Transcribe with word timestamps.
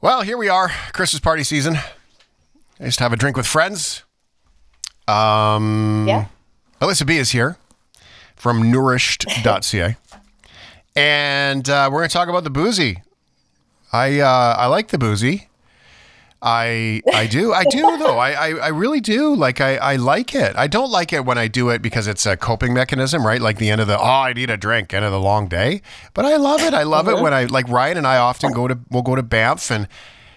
Well, 0.00 0.22
here 0.22 0.38
we 0.38 0.48
are, 0.48 0.70
Christmas 0.92 1.20
party 1.20 1.44
season. 1.44 1.76
I 2.78 2.84
used 2.84 2.98
to 2.98 3.04
have 3.04 3.12
a 3.12 3.16
drink 3.16 3.36
with 3.36 3.46
friends. 3.46 4.02
Um, 5.06 6.06
Yeah. 6.08 6.26
Alyssa 6.80 7.06
B 7.06 7.18
is 7.18 7.30
here 7.32 7.58
from 8.36 8.70
nourished.ca. 8.70 9.96
and 10.96 11.68
uh, 11.68 11.88
we're 11.92 11.98
going 11.98 12.08
to 12.08 12.12
talk 12.12 12.28
about 12.28 12.44
the 12.44 12.50
boozy. 12.50 13.02
I 13.92 14.20
uh, 14.20 14.54
I 14.56 14.66
like 14.66 14.88
the 14.88 14.96
boozy. 14.98 15.48
I 16.42 17.02
I 17.12 17.26
do 17.26 17.52
I 17.52 17.64
do 17.64 17.98
though 17.98 18.16
I, 18.18 18.30
I 18.30 18.48
I 18.52 18.68
really 18.68 19.00
do 19.00 19.34
like 19.34 19.60
I 19.60 19.76
I 19.76 19.96
like 19.96 20.34
it. 20.34 20.56
I 20.56 20.68
don't 20.68 20.90
like 20.90 21.12
it 21.12 21.26
when 21.26 21.36
I 21.36 21.48
do 21.48 21.68
it 21.68 21.82
because 21.82 22.06
it's 22.06 22.24
a 22.24 22.36
coping 22.36 22.72
mechanism, 22.72 23.26
right? 23.26 23.40
Like 23.40 23.58
the 23.58 23.68
end 23.68 23.80
of 23.80 23.86
the 23.88 23.98
oh 23.98 24.02
I 24.02 24.32
need 24.32 24.48
a 24.48 24.56
drink 24.56 24.94
end 24.94 25.04
of 25.04 25.12
the 25.12 25.20
long 25.20 25.48
day. 25.48 25.82
But 26.14 26.24
I 26.24 26.36
love 26.36 26.62
it. 26.62 26.72
I 26.72 26.84
love 26.84 27.08
it 27.08 27.20
when 27.20 27.34
I 27.34 27.44
like 27.44 27.68
Ryan 27.68 27.98
and 27.98 28.06
I 28.06 28.16
often 28.16 28.52
go 28.52 28.66
to 28.68 28.78
we'll 28.90 29.02
go 29.02 29.14
to 29.16 29.22
Banff 29.22 29.70
and 29.70 29.86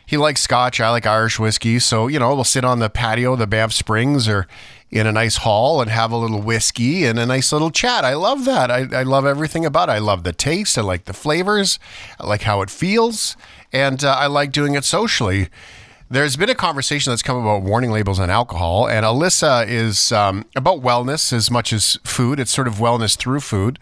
he 0.06 0.18
likes 0.18 0.42
Scotch. 0.42 0.82
I 0.82 0.90
like 0.90 1.06
Irish 1.06 1.40
whiskey. 1.40 1.80
So 1.80 2.08
you 2.08 2.20
know 2.20 2.36
we'll 2.36 2.44
sit 2.44 2.66
on 2.66 2.80
the 2.80 2.90
patio 2.90 3.34
of 3.34 3.40
the 3.40 3.48
Banff 3.48 3.72
Springs 3.72 4.28
or 4.28 4.46
in 4.92 5.08
a 5.08 5.12
nice 5.12 5.38
hall 5.38 5.82
and 5.82 5.90
have 5.90 6.12
a 6.12 6.18
little 6.18 6.42
whiskey 6.42 7.06
and 7.06 7.18
a 7.18 7.26
nice 7.26 7.52
little 7.52 7.72
chat. 7.72 8.06
I 8.06 8.14
love 8.14 8.46
that. 8.46 8.70
I, 8.70 8.88
I 8.94 9.04
love 9.04 9.26
everything 9.26 9.66
about 9.66 9.90
it. 9.90 9.94
I 9.94 9.98
love 9.98 10.24
the 10.24 10.34
taste. 10.34 10.78
I 10.78 10.82
like 10.82 11.06
the 11.06 11.14
flavors. 11.14 11.80
I 12.20 12.28
like 12.28 12.44
how 12.44 12.62
it 12.62 12.70
feels. 12.70 13.36
And 13.72 14.04
uh, 14.04 14.14
I 14.14 14.28
like 14.28 14.52
doing 14.52 14.76
it 14.76 14.84
socially. 14.84 15.50
There's 16.14 16.38
been 16.38 16.52
a 16.52 16.54
conversation 16.54 17.10
that's 17.12 17.24
come 17.24 17.38
about 17.38 17.64
warning 17.64 17.90
labels 17.90 18.20
on 18.20 18.30
alcohol, 18.30 18.88
and 18.88 19.04
Alyssa 19.04 19.68
is 19.68 20.12
um, 20.12 20.46
about 20.56 20.82
wellness 20.82 21.34
as 21.34 21.50
much 21.50 21.74
as 21.74 21.98
food. 22.04 22.40
It's 22.40 22.52
sort 22.52 22.68
of 22.68 22.76
wellness 22.76 23.18
through 23.18 23.40
food. 23.40 23.80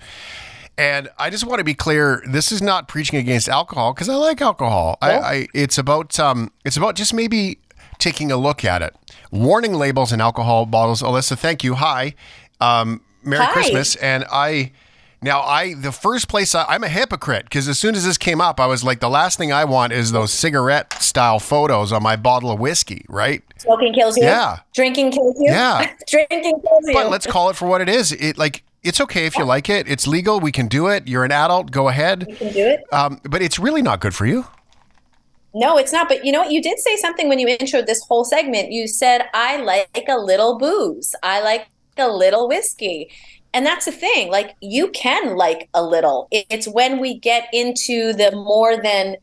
And 0.77 1.09
I 1.19 1.29
just 1.29 1.45
want 1.45 1.59
to 1.59 1.65
be 1.65 1.73
clear: 1.73 2.23
this 2.25 2.53
is 2.53 2.61
not 2.61 2.87
preaching 2.87 3.19
against 3.19 3.49
alcohol 3.49 3.93
because 3.93 4.07
I 4.07 4.15
like 4.15 4.39
alcohol. 4.39 4.97
I, 5.01 5.17
I 5.17 5.47
it's 5.53 5.77
about 5.77 6.17
um, 6.21 6.53
it's 6.63 6.77
about 6.77 6.95
just 6.95 7.13
maybe 7.13 7.59
taking 7.97 8.31
a 8.31 8.37
look 8.37 8.63
at 8.63 8.81
it. 8.81 8.95
Warning 9.31 9.73
labels 9.73 10.13
and 10.13 10.21
alcohol 10.21 10.65
bottles. 10.65 11.01
Alyssa, 11.01 11.37
thank 11.37 11.65
you. 11.65 11.75
Hi, 11.75 12.15
um, 12.61 13.01
Merry 13.23 13.43
Hi. 13.43 13.51
Christmas. 13.51 13.97
And 13.97 14.23
I 14.31 14.71
now 15.21 15.41
I 15.41 15.75
the 15.75 15.91
first 15.91 16.27
place 16.27 16.55
I, 16.55 16.65
I'm 16.67 16.83
a 16.83 16.89
hypocrite 16.89 17.45
because 17.45 17.67
as 17.67 17.77
soon 17.77 17.95
as 17.95 18.05
this 18.05 18.17
came 18.17 18.41
up, 18.41 18.59
I 18.59 18.65
was 18.65 18.83
like, 18.83 18.99
the 18.99 19.09
last 19.09 19.37
thing 19.37 19.51
I 19.51 19.65
want 19.65 19.93
is 19.93 20.11
those 20.11 20.33
cigarette 20.33 20.93
style 20.93 21.39
photos 21.39 21.91
on 21.91 22.01
my 22.01 22.15
bottle 22.15 22.51
of 22.51 22.59
whiskey, 22.59 23.05
right? 23.07 23.43
Smoking 23.57 23.93
kills 23.93 24.17
you. 24.17 24.23
Yeah. 24.23 24.59
Drinking 24.73 25.11
kills 25.11 25.35
you. 25.39 25.51
Yeah. 25.51 25.93
Drinking 26.07 26.61
kills 26.61 26.87
you. 26.87 26.93
But 26.93 27.09
let's 27.09 27.27
call 27.27 27.49
it 27.49 27.55
for 27.55 27.67
what 27.67 27.81
it 27.81 27.89
is. 27.89 28.11
It 28.13 28.37
like 28.37 28.63
it's 28.83 28.99
okay 29.01 29.27
if 29.27 29.37
you 29.37 29.45
like 29.45 29.69
it. 29.69 29.87
It's 29.87 30.07
legal. 30.07 30.39
We 30.39 30.51
can 30.51 30.67
do 30.67 30.87
it. 30.87 31.07
You're 31.07 31.23
an 31.23 31.31
adult. 31.31 31.69
Go 31.69 31.87
ahead. 31.87 32.25
you 32.27 32.35
can 32.35 32.53
do 32.53 32.65
it. 32.65 32.81
Um, 32.91 33.21
but 33.29 33.41
it's 33.41 33.59
really 33.59 33.83
not 33.83 33.99
good 33.99 34.15
for 34.15 34.25
you. 34.25 34.45
No, 35.53 35.77
it's 35.77 35.91
not. 35.93 36.07
But 36.09 36.25
you 36.25 36.31
know 36.31 36.39
what? 36.39 36.51
You 36.51 36.63
did 36.63 36.79
say 36.79 36.95
something 36.97 37.29
when 37.29 37.37
you 37.37 37.45
introed 37.45 37.85
this 37.85 38.03
whole 38.07 38.23
segment. 38.23 38.71
You 38.71 38.87
said, 38.87 39.25
I 39.33 39.57
like 39.57 40.05
a 40.09 40.17
little 40.17 40.57
booze. 40.57 41.13
I 41.21 41.41
like 41.41 41.67
a 41.97 42.07
little 42.07 42.47
whiskey. 42.47 43.11
And 43.53 43.65
that's 43.65 43.85
the 43.85 43.91
thing. 43.91 44.31
Like, 44.31 44.55
you 44.61 44.89
can 44.91 45.35
like 45.35 45.69
a 45.73 45.83
little. 45.83 46.27
It's 46.31 46.67
when 46.67 46.99
we 46.99 47.19
get 47.19 47.49
into 47.51 48.13
the 48.13 48.31
more 48.31 48.81
than, 48.81 49.17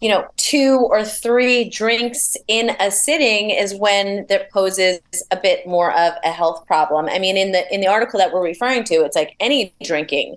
you 0.00 0.10
know, 0.10 0.26
two 0.36 0.86
or 0.90 1.02
three 1.02 1.70
drinks 1.70 2.36
in 2.46 2.76
a 2.78 2.90
sitting 2.90 3.48
is 3.50 3.74
when 3.74 4.26
that 4.28 4.50
poses 4.50 5.00
a 5.30 5.36
bit 5.36 5.66
more 5.66 5.92
of 5.92 6.12
a 6.24 6.30
health 6.30 6.66
problem. 6.66 7.08
I 7.08 7.18
mean, 7.18 7.38
in 7.38 7.52
the 7.52 7.72
in 7.72 7.80
the 7.80 7.86
article 7.86 8.18
that 8.18 8.32
we're 8.32 8.42
referring 8.42 8.84
to, 8.84 8.96
it's 8.96 9.16
like 9.16 9.34
any 9.40 9.72
drinking 9.82 10.36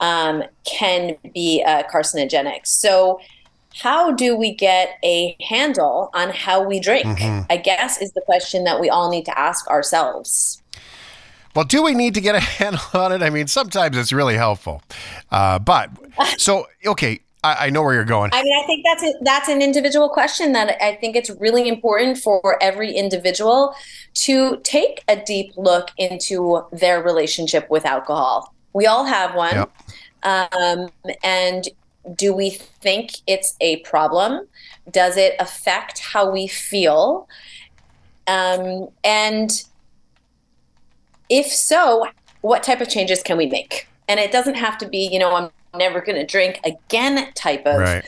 um, 0.00 0.42
can 0.64 1.16
be 1.32 1.64
uh, 1.66 1.84
carcinogenic. 1.84 2.66
So 2.66 3.20
how 3.74 4.12
do 4.12 4.36
we 4.36 4.54
get 4.54 4.98
a 5.02 5.36
handle 5.40 6.10
on 6.14 6.30
how 6.30 6.62
we 6.62 6.80
drink? 6.80 7.06
I 7.50 7.56
guess 7.56 8.00
is 8.00 8.12
the 8.12 8.22
question 8.22 8.64
that 8.64 8.80
we 8.80 8.90
all 8.90 9.10
need 9.10 9.24
to 9.26 9.38
ask 9.38 9.66
ourselves. 9.68 10.62
Well, 11.56 11.64
do 11.64 11.82
we 11.82 11.94
need 11.94 12.12
to 12.14 12.20
get 12.20 12.34
a 12.34 12.40
handle 12.58 12.82
on 12.94 13.12
it? 13.12 13.22
I 13.22 13.30
mean, 13.30 13.46
sometimes 13.46 13.96
it's 13.96 14.12
really 14.12 14.36
helpful. 14.36 14.82
Uh, 15.30 15.58
but 15.58 15.90
so 16.36 16.66
okay, 16.84 17.20
I, 17.42 17.66
I 17.66 17.70
know 17.70 17.82
where 17.82 17.94
you're 17.94 18.04
going. 18.04 18.30
I 18.34 18.42
mean, 18.42 18.56
I 18.62 18.66
think 18.66 18.84
that's 18.84 19.02
a, 19.02 19.12
that's 19.22 19.48
an 19.48 19.62
individual 19.62 20.08
question 20.10 20.52
that 20.52 20.76
I 20.82 20.96
think 20.96 21.16
it's 21.16 21.30
really 21.40 21.66
important 21.68 22.18
for 22.18 22.62
every 22.62 22.92
individual 22.92 23.74
to 24.14 24.58
take 24.58 25.02
a 25.08 25.16
deep 25.16 25.52
look 25.56 25.90
into 25.96 26.62
their 26.72 27.02
relationship 27.02 27.70
with 27.70 27.86
alcohol. 27.86 28.54
We 28.74 28.86
all 28.86 29.04
have 29.04 29.34
one, 29.34 29.54
Yep. 29.54 29.72
um, 30.62 30.90
and 31.24 31.66
do 32.14 32.34
we 32.34 32.50
think 32.50 33.12
it's 33.26 33.56
a 33.60 33.76
problem? 33.78 34.46
Does 34.90 35.16
it 35.16 35.34
affect 35.40 36.00
how 36.00 36.30
we 36.30 36.46
feel? 36.46 37.26
Um, 38.26 38.88
and 39.02 39.50
if 41.28 41.46
so, 41.46 42.06
what 42.40 42.62
type 42.62 42.80
of 42.80 42.88
changes 42.88 43.22
can 43.22 43.36
we 43.36 43.46
make? 43.46 43.88
And 44.08 44.20
it 44.20 44.32
doesn't 44.32 44.54
have 44.54 44.78
to 44.78 44.88
be, 44.88 45.08
you 45.12 45.18
know, 45.18 45.34
I'm 45.34 45.50
never 45.78 46.00
going 46.00 46.16
to 46.16 46.26
drink 46.26 46.60
again 46.64 47.32
type 47.34 47.66
of 47.66 47.80
Right. 47.80 48.04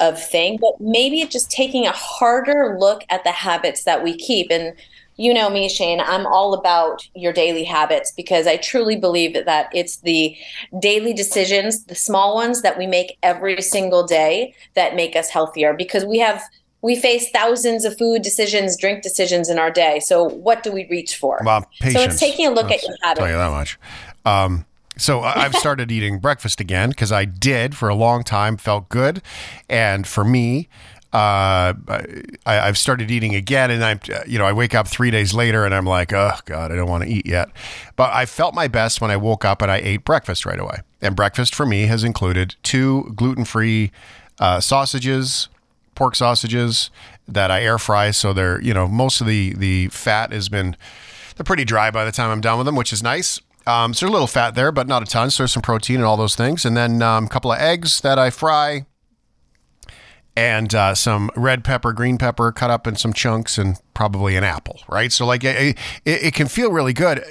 of 0.00 0.22
thing, 0.22 0.58
but 0.60 0.72
maybe 0.80 1.20
it's 1.20 1.32
just 1.32 1.50
taking 1.50 1.86
a 1.86 1.92
harder 1.92 2.76
look 2.78 3.04
at 3.08 3.22
the 3.24 3.30
habits 3.30 3.84
that 3.84 4.02
we 4.02 4.16
keep. 4.16 4.50
And 4.50 4.76
you 5.16 5.32
know 5.32 5.48
me, 5.50 5.68
Shane, 5.68 6.00
I'm 6.00 6.26
all 6.26 6.54
about 6.54 7.02
your 7.14 7.32
daily 7.32 7.64
habits 7.64 8.12
because 8.16 8.46
I 8.48 8.56
truly 8.56 8.96
believe 8.96 9.34
that, 9.34 9.46
that 9.46 9.68
it's 9.72 10.00
the 10.00 10.36
daily 10.80 11.12
decisions, 11.12 11.84
the 11.84 11.94
small 11.94 12.34
ones 12.34 12.62
that 12.62 12.78
we 12.78 12.86
make 12.86 13.18
every 13.22 13.60
single 13.62 14.04
day 14.04 14.54
that 14.74 14.96
make 14.96 15.14
us 15.14 15.28
healthier 15.30 15.74
because 15.74 16.04
we 16.04 16.18
have 16.18 16.42
we 16.82 16.96
face 16.96 17.30
thousands 17.30 17.84
of 17.84 17.96
food 17.96 18.22
decisions, 18.22 18.76
drink 18.76 19.02
decisions 19.02 19.48
in 19.48 19.58
our 19.58 19.70
day. 19.70 20.00
So 20.00 20.24
what 20.24 20.62
do 20.62 20.72
we 20.72 20.86
reach 20.90 21.16
for? 21.16 21.40
Well, 21.44 21.66
patience. 21.80 21.94
So 21.94 22.02
it's 22.02 22.20
taking 22.20 22.46
a 22.46 22.50
look 22.50 22.70
at 22.70 22.82
your 22.82 22.96
I'll 23.04 23.14
tell 23.14 23.28
you 23.28 23.36
that 23.36 23.50
much. 23.50 23.78
Um, 24.24 24.66
so 24.98 25.20
I've 25.20 25.54
started 25.54 25.90
eating 25.92 26.18
breakfast 26.18 26.60
again 26.60 26.90
because 26.90 27.12
I 27.12 27.24
did 27.24 27.76
for 27.76 27.88
a 27.88 27.94
long 27.94 28.24
time, 28.24 28.56
felt 28.56 28.88
good, 28.88 29.22
and 29.68 30.06
for 30.06 30.24
me, 30.24 30.68
uh, 31.12 31.74
I, 31.88 32.06
I've 32.46 32.78
started 32.78 33.10
eating 33.10 33.34
again, 33.34 33.70
and 33.70 33.84
I'm, 33.84 34.00
you 34.26 34.38
know, 34.38 34.46
I 34.46 34.52
wake 34.52 34.74
up 34.74 34.88
three 34.88 35.10
days 35.10 35.34
later 35.34 35.66
and 35.66 35.74
I'm 35.74 35.84
like, 35.84 36.12
oh 36.12 36.32
god, 36.46 36.72
I 36.72 36.76
don't 36.76 36.88
want 36.88 37.04
to 37.04 37.10
eat 37.10 37.26
yet. 37.26 37.50
But 37.96 38.12
I 38.14 38.24
felt 38.24 38.54
my 38.54 38.66
best 38.66 39.00
when 39.00 39.10
I 39.10 39.18
woke 39.18 39.44
up 39.44 39.60
and 39.60 39.70
I 39.70 39.76
ate 39.76 40.04
breakfast 40.04 40.46
right 40.46 40.58
away. 40.58 40.78
And 41.02 41.14
breakfast 41.14 41.54
for 41.54 41.66
me 41.66 41.82
has 41.86 42.02
included 42.02 42.56
two 42.62 43.12
gluten-free 43.14 43.92
uh, 44.38 44.60
sausages, 44.60 45.48
pork 46.02 46.16
sausages 46.16 46.90
that 47.28 47.52
I 47.52 47.62
air 47.62 47.78
fry, 47.78 48.10
so 48.10 48.32
they're, 48.32 48.60
you 48.60 48.74
know, 48.74 48.88
most 48.88 49.20
of 49.20 49.26
the 49.28 49.54
the 49.54 49.86
fat 49.88 50.32
has 50.32 50.48
been 50.48 50.76
they're 51.36 51.44
pretty 51.44 51.64
dry 51.64 51.92
by 51.92 52.04
the 52.04 52.10
time 52.10 52.28
I'm 52.30 52.40
done 52.40 52.58
with 52.58 52.66
them, 52.66 52.74
which 52.74 52.92
is 52.92 53.04
nice. 53.04 53.40
Um, 53.68 53.94
so 53.94 54.08
a 54.08 54.10
little 54.10 54.26
fat 54.26 54.56
there, 54.56 54.72
but 54.72 54.88
not 54.88 55.02
a 55.02 55.06
ton. 55.06 55.30
So 55.30 55.44
there's 55.44 55.52
some 55.52 55.62
protein 55.62 55.96
and 55.96 56.04
all 56.04 56.16
those 56.16 56.34
things. 56.34 56.64
And 56.64 56.76
then 56.76 57.00
um, 57.02 57.26
a 57.26 57.28
couple 57.28 57.52
of 57.52 57.60
eggs 57.60 58.00
that 58.00 58.18
I 58.18 58.30
fry, 58.30 58.86
and 60.34 60.74
uh, 60.74 60.96
some 60.96 61.30
red 61.36 61.62
pepper, 61.62 61.92
green 61.92 62.18
pepper 62.18 62.50
cut 62.50 62.70
up 62.70 62.88
in 62.88 62.96
some 62.96 63.12
chunks, 63.12 63.58
and 63.58 63.76
probably 63.94 64.34
an 64.34 64.42
apple. 64.42 64.80
Right. 64.88 65.12
So 65.12 65.24
like 65.24 65.44
it, 65.44 65.78
it, 66.04 66.22
it 66.24 66.34
can 66.34 66.48
feel 66.48 66.72
really 66.72 66.92
good, 66.92 67.22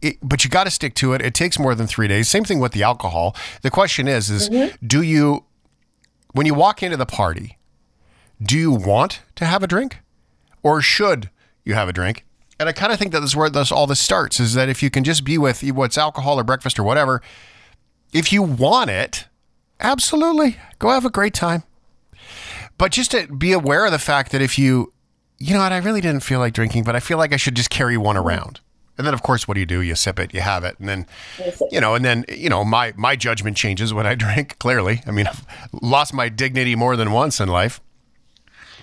It- 0.00 0.18
but 0.22 0.44
you 0.44 0.50
got 0.50 0.64
to 0.64 0.70
stick 0.70 0.94
to 0.94 1.12
it. 1.14 1.20
It 1.22 1.34
takes 1.34 1.58
more 1.58 1.74
than 1.74 1.88
three 1.88 2.06
days. 2.06 2.28
Same 2.28 2.44
thing 2.44 2.60
with 2.60 2.70
the 2.70 2.84
alcohol. 2.84 3.34
The 3.62 3.70
question 3.70 4.06
is, 4.06 4.30
is 4.30 4.48
do 4.86 5.02
you 5.02 5.44
when 6.34 6.46
you 6.46 6.54
walk 6.54 6.82
into 6.82 6.96
the 6.96 7.06
party, 7.06 7.58
do 8.42 8.58
you 8.58 8.72
want 8.72 9.20
to 9.36 9.44
have 9.44 9.62
a 9.62 9.66
drink, 9.66 9.98
or 10.62 10.80
should 10.80 11.30
you 11.64 11.74
have 11.74 11.88
a 11.88 11.92
drink? 11.92 12.24
And 12.58 12.68
I 12.68 12.72
kind 12.72 12.92
of 12.92 12.98
think 12.98 13.12
that 13.12 13.20
this 13.20 13.30
is 13.30 13.36
where 13.36 13.50
this, 13.50 13.72
all 13.72 13.86
this 13.86 14.00
starts 14.00 14.38
is 14.38 14.54
that 14.54 14.68
if 14.68 14.82
you 14.82 14.90
can 14.90 15.04
just 15.04 15.24
be 15.24 15.38
with 15.38 15.62
what's 15.72 15.98
alcohol 15.98 16.38
or 16.38 16.44
breakfast 16.44 16.78
or 16.78 16.82
whatever, 16.82 17.22
if 18.12 18.32
you 18.32 18.42
want 18.42 18.90
it, 18.90 19.26
absolutely 19.80 20.58
go 20.78 20.90
have 20.90 21.04
a 21.04 21.10
great 21.10 21.34
time. 21.34 21.64
But 22.78 22.92
just 22.92 23.10
to 23.12 23.26
be 23.26 23.52
aware 23.52 23.84
of 23.86 23.92
the 23.92 23.98
fact 23.98 24.32
that 24.32 24.40
if 24.40 24.58
you, 24.58 24.92
you 25.38 25.54
know 25.54 25.60
what, 25.60 25.72
I 25.72 25.78
really 25.78 26.00
didn't 26.00 26.22
feel 26.22 26.38
like 26.38 26.52
drinking, 26.52 26.84
but 26.84 26.96
I 26.96 27.00
feel 27.00 27.18
like 27.18 27.32
I 27.32 27.36
should 27.36 27.54
just 27.54 27.70
carry 27.70 27.96
one 27.96 28.16
mm-hmm. 28.16 28.26
around. 28.26 28.60
And 28.98 29.06
then, 29.06 29.14
of 29.14 29.22
course, 29.22 29.48
what 29.48 29.54
do 29.54 29.60
you 29.60 29.66
do? 29.66 29.80
You 29.80 29.94
sip 29.94 30.18
it, 30.18 30.34
you 30.34 30.40
have 30.42 30.64
it, 30.64 30.78
and 30.78 30.88
then, 30.88 31.06
you 31.70 31.80
know, 31.80 31.94
and 31.94 32.04
then, 32.04 32.26
you 32.28 32.50
know, 32.50 32.62
my 32.62 32.92
my 32.94 33.16
judgment 33.16 33.56
changes 33.56 33.94
when 33.94 34.06
I 34.06 34.14
drink. 34.16 34.58
Clearly, 34.58 35.00
I 35.06 35.10
mean, 35.10 35.26
I've 35.26 35.44
lost 35.72 36.12
my 36.12 36.28
dignity 36.28 36.76
more 36.76 36.94
than 36.94 37.10
once 37.10 37.40
in 37.40 37.48
life. 37.48 37.80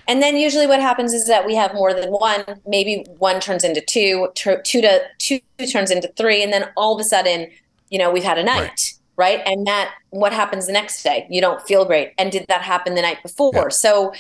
And 0.10 0.24
then 0.24 0.36
usually 0.36 0.66
what 0.66 0.82
happens 0.82 1.14
is 1.14 1.28
that 1.28 1.46
we 1.46 1.54
have 1.54 1.72
more 1.76 1.94
than 1.94 2.10
one. 2.10 2.44
Maybe 2.66 3.06
one 3.20 3.40
turns 3.40 3.64
into 3.64 3.80
two, 3.80 4.30
two 4.34 4.58
to 4.82 5.02
two 5.20 5.40
turns 5.72 5.92
into 5.92 6.12
three, 6.18 6.42
and 6.42 6.52
then 6.52 6.68
all 6.76 6.96
of 6.96 7.00
a 7.00 7.04
sudden, 7.04 7.48
you 7.92 8.00
know, 8.00 8.10
we've 8.10 8.24
had 8.24 8.40
a 8.40 8.44
night, 8.44 8.94
right? 9.18 9.40
And 9.46 9.68
that 9.68 9.94
what 10.10 10.34
happens 10.34 10.66
the 10.66 10.74
next 10.74 11.04
day? 11.04 11.28
You 11.30 11.42
don't 11.42 11.62
feel 11.62 11.86
great. 11.86 12.14
And 12.18 12.32
did 12.32 12.48
that 12.48 12.64
happen 12.64 12.96
the 12.96 13.04
night 13.04 13.22
before? 13.22 13.52
Yeah. 13.54 13.68
So, 13.70 14.12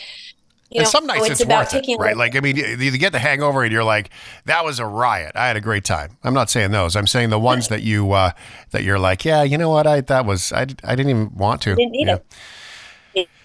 you 0.70 0.76
and 0.76 0.84
know, 0.84 0.90
some 0.92 1.08
nights 1.08 1.26
so 1.26 1.32
it's, 1.32 1.42
about 1.42 1.66
it, 1.66 1.72
taking 1.72 1.96
a 1.96 2.04
right? 2.04 2.16
Like, 2.16 2.36
I 2.36 2.42
mean, 2.42 2.56
you 2.56 2.66
you 2.66 2.96
get 3.00 3.12
the 3.12 3.18
hangover 3.18 3.64
and 3.64 3.72
you're 3.72 3.84
like, 3.84 4.12
"That 4.46 4.64
was 4.64 4.78
a 4.78 4.86
riot. 4.86 5.32
I 5.34 5.48
had 5.48 5.58
a 5.58 5.62
great 5.62 5.86
time." 5.86 6.18
I'm 6.24 6.36
not 6.36 6.52
saying 6.52 6.70
those. 6.70 6.96
I'm 6.96 7.08
saying 7.08 7.32
the 7.32 7.40
ones 7.40 7.68
that 7.70 7.82
you 7.82 8.12
uh, 8.12 8.34
that 8.70 8.84
you're 8.84 9.00
like, 9.00 9.26
"Yeah, 9.26 9.42
you 9.42 9.58
know 9.58 9.72
what? 9.72 9.88
I 9.88 10.02
that 10.02 10.28
was 10.28 10.54
I, 10.54 10.68
I 10.84 10.96
didn't 10.96 11.10
even 11.10 11.36
want 11.36 11.64
to." 11.64 11.74
Didn't 11.74 11.94
need 11.94 12.10
yeah. 12.10 12.18
it. 12.18 12.26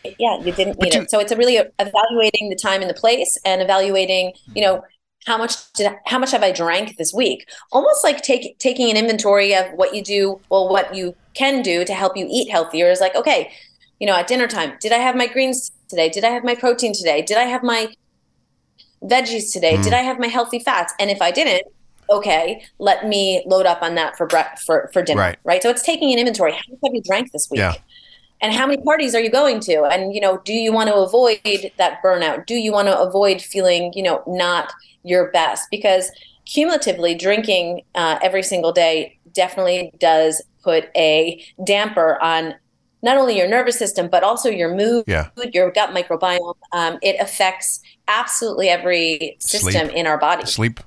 It, 0.04 0.16
yeah, 0.18 0.38
you 0.38 0.52
didn't 0.52 0.80
need 0.80 0.94
it. 0.94 1.10
So 1.10 1.18
it's 1.18 1.32
a 1.32 1.36
really 1.36 1.56
evaluating 1.56 2.50
the 2.50 2.56
time 2.56 2.80
and 2.80 2.90
the 2.90 2.94
place 2.94 3.38
and 3.44 3.62
evaluating, 3.62 4.32
you 4.54 4.62
know, 4.62 4.82
how 5.26 5.38
much 5.38 5.72
did 5.72 5.90
how 6.04 6.18
much 6.18 6.32
have 6.32 6.42
I 6.42 6.52
drank 6.52 6.96
this 6.96 7.12
week? 7.14 7.48
Almost 7.72 8.04
like 8.04 8.22
take, 8.22 8.58
taking 8.58 8.90
an 8.90 8.96
inventory 8.96 9.54
of 9.54 9.66
what 9.74 9.94
you 9.94 10.02
do, 10.02 10.40
well, 10.50 10.68
what 10.68 10.94
you 10.94 11.16
can 11.34 11.62
do 11.62 11.84
to 11.84 11.94
help 11.94 12.16
you 12.16 12.26
eat 12.30 12.50
healthier 12.50 12.90
is 12.90 13.00
like, 13.00 13.14
okay, 13.16 13.50
you 14.00 14.06
know, 14.06 14.14
at 14.14 14.26
dinner 14.26 14.46
time, 14.46 14.74
did 14.80 14.92
I 14.92 14.98
have 14.98 15.16
my 15.16 15.26
greens 15.26 15.72
today? 15.88 16.10
Did 16.10 16.24
I 16.24 16.30
have 16.30 16.44
my 16.44 16.54
protein 16.54 16.92
today? 16.92 17.22
Did 17.22 17.38
I 17.38 17.44
have 17.44 17.62
my 17.62 17.88
veggies 19.02 19.52
today? 19.52 19.76
Mm. 19.76 19.84
Did 19.84 19.92
I 19.94 20.02
have 20.02 20.18
my 20.18 20.26
healthy 20.26 20.58
fats? 20.58 20.92
And 21.00 21.10
if 21.10 21.22
I 21.22 21.30
didn't, 21.30 21.72
okay, 22.10 22.62
let 22.78 23.06
me 23.06 23.42
load 23.46 23.64
up 23.64 23.80
on 23.82 23.94
that 23.94 24.18
for 24.18 24.26
bre- 24.26 24.56
for 24.66 24.90
for 24.92 25.02
dinner. 25.02 25.20
Right. 25.20 25.38
right. 25.44 25.62
So 25.62 25.70
it's 25.70 25.82
taking 25.82 26.12
an 26.12 26.18
inventory. 26.18 26.52
How 26.52 26.58
much 26.68 26.80
have 26.84 26.94
you 26.94 27.02
drank 27.02 27.32
this 27.32 27.48
week? 27.50 27.60
Yeah 27.60 27.74
and 28.44 28.52
how 28.52 28.67
many 28.67 28.82
parties 28.82 29.14
are 29.14 29.20
you 29.20 29.31
going 29.31 29.58
to? 29.61 29.85
And 29.85 30.14
you 30.14 30.20
know 30.20 30.37
do 30.44 30.52
you 30.52 30.70
want 30.70 30.88
to 30.91 30.94
avoid 30.96 31.41
that 31.79 32.02
burnout? 32.02 32.44
Do 32.44 32.55
you 32.55 32.73
want 32.73 32.88
to 32.88 32.99
avoid 32.99 33.41
feeling 33.41 33.93
you 33.96 34.02
know 34.02 34.23
not 34.26 34.70
your 35.02 35.32
best? 35.32 35.69
Because 35.70 36.11
cumulatively 36.44 37.14
drinking 37.14 37.82
uh, 37.94 38.19
every 38.23 38.43
single 38.43 38.70
day 38.70 39.19
definitely 39.32 39.91
does 39.99 40.43
put 40.62 40.91
a 40.94 41.43
damper 41.64 42.20
on 42.23 42.55
not 43.02 43.17
only 43.17 43.37
your 43.37 43.49
nervous 43.49 43.79
system 43.79 44.08
but 44.08 44.23
also 44.23 44.50
your 44.50 44.75
mood 44.75 45.05
yeah. 45.06 45.31
your 45.55 45.70
gut 45.70 45.91
microbiome. 45.91 46.55
Um, 46.73 46.99
it 47.00 47.17
affects 47.19 47.81
absolutely 48.08 48.68
every 48.68 49.36
system 49.38 49.72
sleep. 49.72 49.92
in 49.92 50.06
our 50.06 50.18
body. 50.18 50.46
Sleep. 50.46 50.80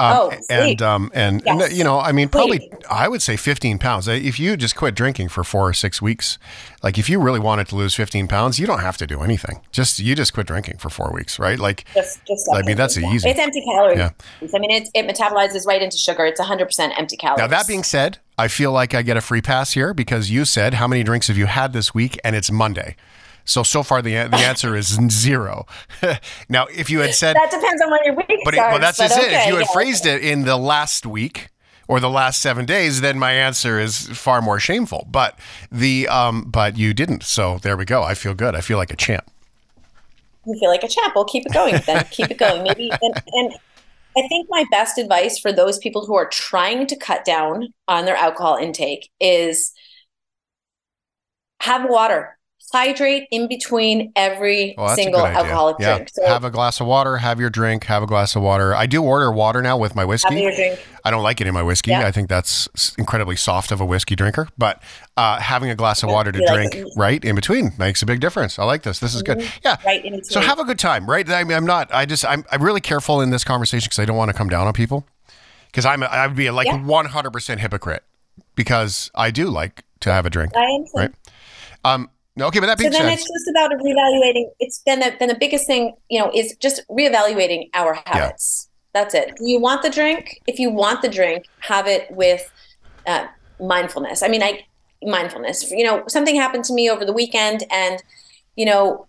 Um, 0.00 0.16
oh, 0.16 0.32
and 0.48 0.80
um, 0.80 1.10
and, 1.12 1.42
yes. 1.44 1.76
you 1.76 1.82
know, 1.82 1.98
I 1.98 2.12
mean, 2.12 2.28
probably 2.28 2.58
sleep. 2.58 2.72
I 2.88 3.08
would 3.08 3.20
say 3.20 3.36
15 3.36 3.78
pounds. 3.78 4.06
If 4.06 4.38
you 4.38 4.56
just 4.56 4.76
quit 4.76 4.94
drinking 4.94 5.28
for 5.28 5.42
four 5.42 5.68
or 5.68 5.72
six 5.72 6.00
weeks, 6.00 6.38
like 6.82 6.98
if 6.98 7.08
you 7.08 7.20
really 7.20 7.40
wanted 7.40 7.66
to 7.68 7.76
lose 7.76 7.94
15 7.94 8.28
pounds, 8.28 8.60
you 8.60 8.66
don't 8.66 8.80
have 8.80 8.96
to 8.98 9.06
do 9.06 9.22
anything. 9.22 9.60
Just 9.72 9.98
you 9.98 10.14
just 10.14 10.32
quit 10.32 10.46
drinking 10.46 10.78
for 10.78 10.88
four 10.88 11.10
weeks, 11.12 11.38
right? 11.38 11.58
Like, 11.58 11.84
just, 11.94 12.24
just 12.26 12.48
I 12.52 12.62
mean, 12.62 12.76
that's 12.76 12.96
easy. 12.96 13.28
It's 13.28 13.40
empty 13.40 13.62
calories. 13.64 13.98
Yeah. 13.98 14.10
I 14.54 14.58
mean, 14.58 14.70
it, 14.70 14.88
it 14.94 15.06
metabolizes 15.06 15.66
right 15.66 15.82
into 15.82 15.96
sugar. 15.96 16.24
It's 16.26 16.38
100 16.38 16.66
percent 16.66 16.92
empty 16.96 17.16
calories. 17.16 17.40
Now 17.40 17.48
that 17.48 17.66
being 17.66 17.82
said, 17.82 18.18
I 18.38 18.46
feel 18.46 18.70
like 18.70 18.94
I 18.94 19.02
get 19.02 19.16
a 19.16 19.20
free 19.20 19.42
pass 19.42 19.72
here 19.72 19.92
because 19.92 20.30
you 20.30 20.44
said 20.44 20.74
how 20.74 20.86
many 20.86 21.02
drinks 21.02 21.26
have 21.26 21.36
you 21.36 21.46
had 21.46 21.72
this 21.72 21.92
week, 21.92 22.18
and 22.22 22.36
it's 22.36 22.52
Monday. 22.52 22.94
So 23.48 23.62
so 23.62 23.82
far 23.82 24.02
the 24.02 24.12
the 24.12 24.36
answer 24.36 24.76
is 24.76 24.98
zero. 25.10 25.66
now, 26.50 26.66
if 26.66 26.90
you 26.90 27.00
had 27.00 27.14
said 27.14 27.34
that 27.34 27.50
depends 27.50 27.80
on 27.82 27.90
when 27.90 28.00
your 28.04 28.14
week 28.14 28.40
but 28.44 28.54
starts. 28.54 28.72
Well, 28.72 28.78
that's 28.78 28.98
just 28.98 29.18
okay, 29.18 29.26
it. 29.26 29.32
If 29.32 29.46
you 29.48 29.56
had 29.56 29.66
yeah. 29.66 29.72
phrased 29.72 30.06
it 30.06 30.22
in 30.22 30.44
the 30.44 30.56
last 30.56 31.06
week 31.06 31.48
or 31.88 31.98
the 31.98 32.10
last 32.10 32.42
seven 32.42 32.66
days, 32.66 33.00
then 33.00 33.18
my 33.18 33.32
answer 33.32 33.80
is 33.80 34.06
far 34.08 34.42
more 34.42 34.60
shameful. 34.60 35.06
But 35.10 35.38
the 35.72 36.06
um, 36.08 36.44
but 36.44 36.76
you 36.76 36.92
didn't. 36.92 37.22
So 37.22 37.58
there 37.62 37.76
we 37.76 37.86
go. 37.86 38.02
I 38.02 38.12
feel 38.12 38.34
good. 38.34 38.54
I 38.54 38.60
feel 38.60 38.76
like 38.76 38.92
a 38.92 38.96
champ. 38.96 39.30
You 40.44 40.58
feel 40.60 40.68
like 40.68 40.84
a 40.84 40.88
champ. 40.88 41.14
Well, 41.14 41.24
keep 41.24 41.46
it 41.46 41.52
going. 41.52 41.80
Then 41.86 42.04
keep 42.10 42.30
it 42.30 42.38
going. 42.38 42.62
Maybe 42.62 42.90
and, 43.00 43.22
and 43.32 43.54
I 44.16 44.28
think 44.28 44.48
my 44.50 44.64
best 44.70 44.98
advice 44.98 45.38
for 45.38 45.52
those 45.52 45.78
people 45.78 46.04
who 46.04 46.14
are 46.16 46.28
trying 46.28 46.86
to 46.86 46.96
cut 46.96 47.24
down 47.24 47.68
on 47.86 48.04
their 48.04 48.16
alcohol 48.16 48.56
intake 48.56 49.08
is 49.20 49.72
have 51.60 51.88
water 51.88 52.37
hydrate 52.72 53.28
in 53.30 53.48
between 53.48 54.12
every 54.16 54.74
oh, 54.76 54.94
single 54.94 55.26
alcoholic 55.26 55.76
yeah. 55.78 55.96
drink. 55.96 56.10
So 56.12 56.26
have 56.26 56.44
a 56.44 56.50
glass 56.50 56.80
of 56.80 56.86
water, 56.86 57.16
have 57.18 57.40
your 57.40 57.50
drink, 57.50 57.84
have 57.84 58.02
a 58.02 58.06
glass 58.06 58.36
of 58.36 58.42
water. 58.42 58.74
I 58.74 58.86
do 58.86 59.02
order 59.02 59.30
water 59.32 59.62
now 59.62 59.76
with 59.76 59.94
my 59.94 60.04
whiskey. 60.04 60.48
I 61.04 61.10
don't 61.10 61.22
like 61.22 61.40
it 61.40 61.46
in 61.46 61.54
my 61.54 61.62
whiskey. 61.62 61.90
Yeah. 61.90 62.06
I 62.06 62.12
think 62.12 62.28
that's 62.28 62.68
incredibly 62.98 63.36
soft 63.36 63.72
of 63.72 63.80
a 63.80 63.86
whiskey 63.86 64.16
drinker, 64.16 64.48
but 64.58 64.82
uh, 65.16 65.40
having 65.40 65.70
a 65.70 65.74
glass 65.74 66.02
of 66.02 66.10
water 66.10 66.32
to 66.32 66.46
drink 66.46 66.74
like 66.74 66.84
right 66.96 67.24
in 67.24 67.34
between 67.34 67.72
makes 67.78 68.02
a 68.02 68.06
big 68.06 68.20
difference. 68.20 68.58
I 68.58 68.64
like 68.64 68.82
this. 68.82 68.98
This 68.98 69.14
is 69.14 69.22
mm-hmm. 69.22 69.40
good. 69.40 69.52
Yeah. 69.64 69.76
Right. 69.84 70.26
So 70.26 70.40
have 70.40 70.58
a 70.58 70.64
good 70.64 70.78
time, 70.78 71.08
right? 71.08 71.28
I 71.28 71.44
mean, 71.44 71.56
I'm 71.56 71.66
not, 71.66 71.92
I 71.92 72.06
just, 72.06 72.24
I'm, 72.24 72.44
I'm 72.50 72.62
really 72.62 72.80
careful 72.80 73.20
in 73.20 73.30
this 73.30 73.44
conversation 73.44 73.86
because 73.86 73.98
I 73.98 74.04
don't 74.04 74.16
want 74.16 74.30
to 74.30 74.36
come 74.36 74.48
down 74.48 74.66
on 74.66 74.72
people 74.72 75.06
because 75.66 75.86
I'm, 75.86 76.02
I 76.02 76.26
would 76.26 76.36
be 76.36 76.50
like 76.50 76.66
yeah. 76.66 76.78
100% 76.78 77.58
hypocrite 77.58 78.04
because 78.54 79.10
I 79.14 79.30
do 79.30 79.48
like 79.48 79.84
to 80.00 80.12
have 80.12 80.26
a 80.26 80.30
drink. 80.30 80.52
I 80.56 80.60
am. 80.60 80.84
Right. 80.94 81.12
Um, 81.84 82.10
Okay, 82.46 82.60
but 82.60 82.66
that 82.66 82.78
being 82.78 82.92
so 82.92 82.98
then 82.98 83.08
said, 83.08 83.14
it's 83.14 83.22
just 83.22 83.48
about 83.50 83.70
reevaluating. 83.72 84.50
It's 84.60 84.82
then 84.86 85.00
the, 85.00 85.12
then 85.18 85.28
the 85.28 85.34
biggest 85.34 85.66
thing, 85.66 85.96
you 86.08 86.20
know, 86.20 86.30
is 86.34 86.56
just 86.60 86.82
reevaluating 86.88 87.70
our 87.74 87.94
habits. 88.06 88.68
Yeah. 88.94 89.02
That's 89.02 89.14
it. 89.14 89.34
You 89.40 89.60
want 89.60 89.82
the 89.82 89.90
drink? 89.90 90.40
If 90.46 90.58
you 90.58 90.70
want 90.70 91.02
the 91.02 91.08
drink, 91.08 91.44
have 91.60 91.86
it 91.86 92.10
with 92.10 92.50
uh, 93.06 93.26
mindfulness. 93.60 94.22
I 94.22 94.28
mean, 94.28 94.42
I 94.42 94.64
mindfulness. 95.02 95.70
You 95.70 95.84
know, 95.84 96.04
something 96.08 96.36
happened 96.36 96.64
to 96.66 96.72
me 96.72 96.88
over 96.88 97.04
the 97.04 97.12
weekend, 97.12 97.64
and 97.70 98.02
you 98.56 98.64
know, 98.64 99.06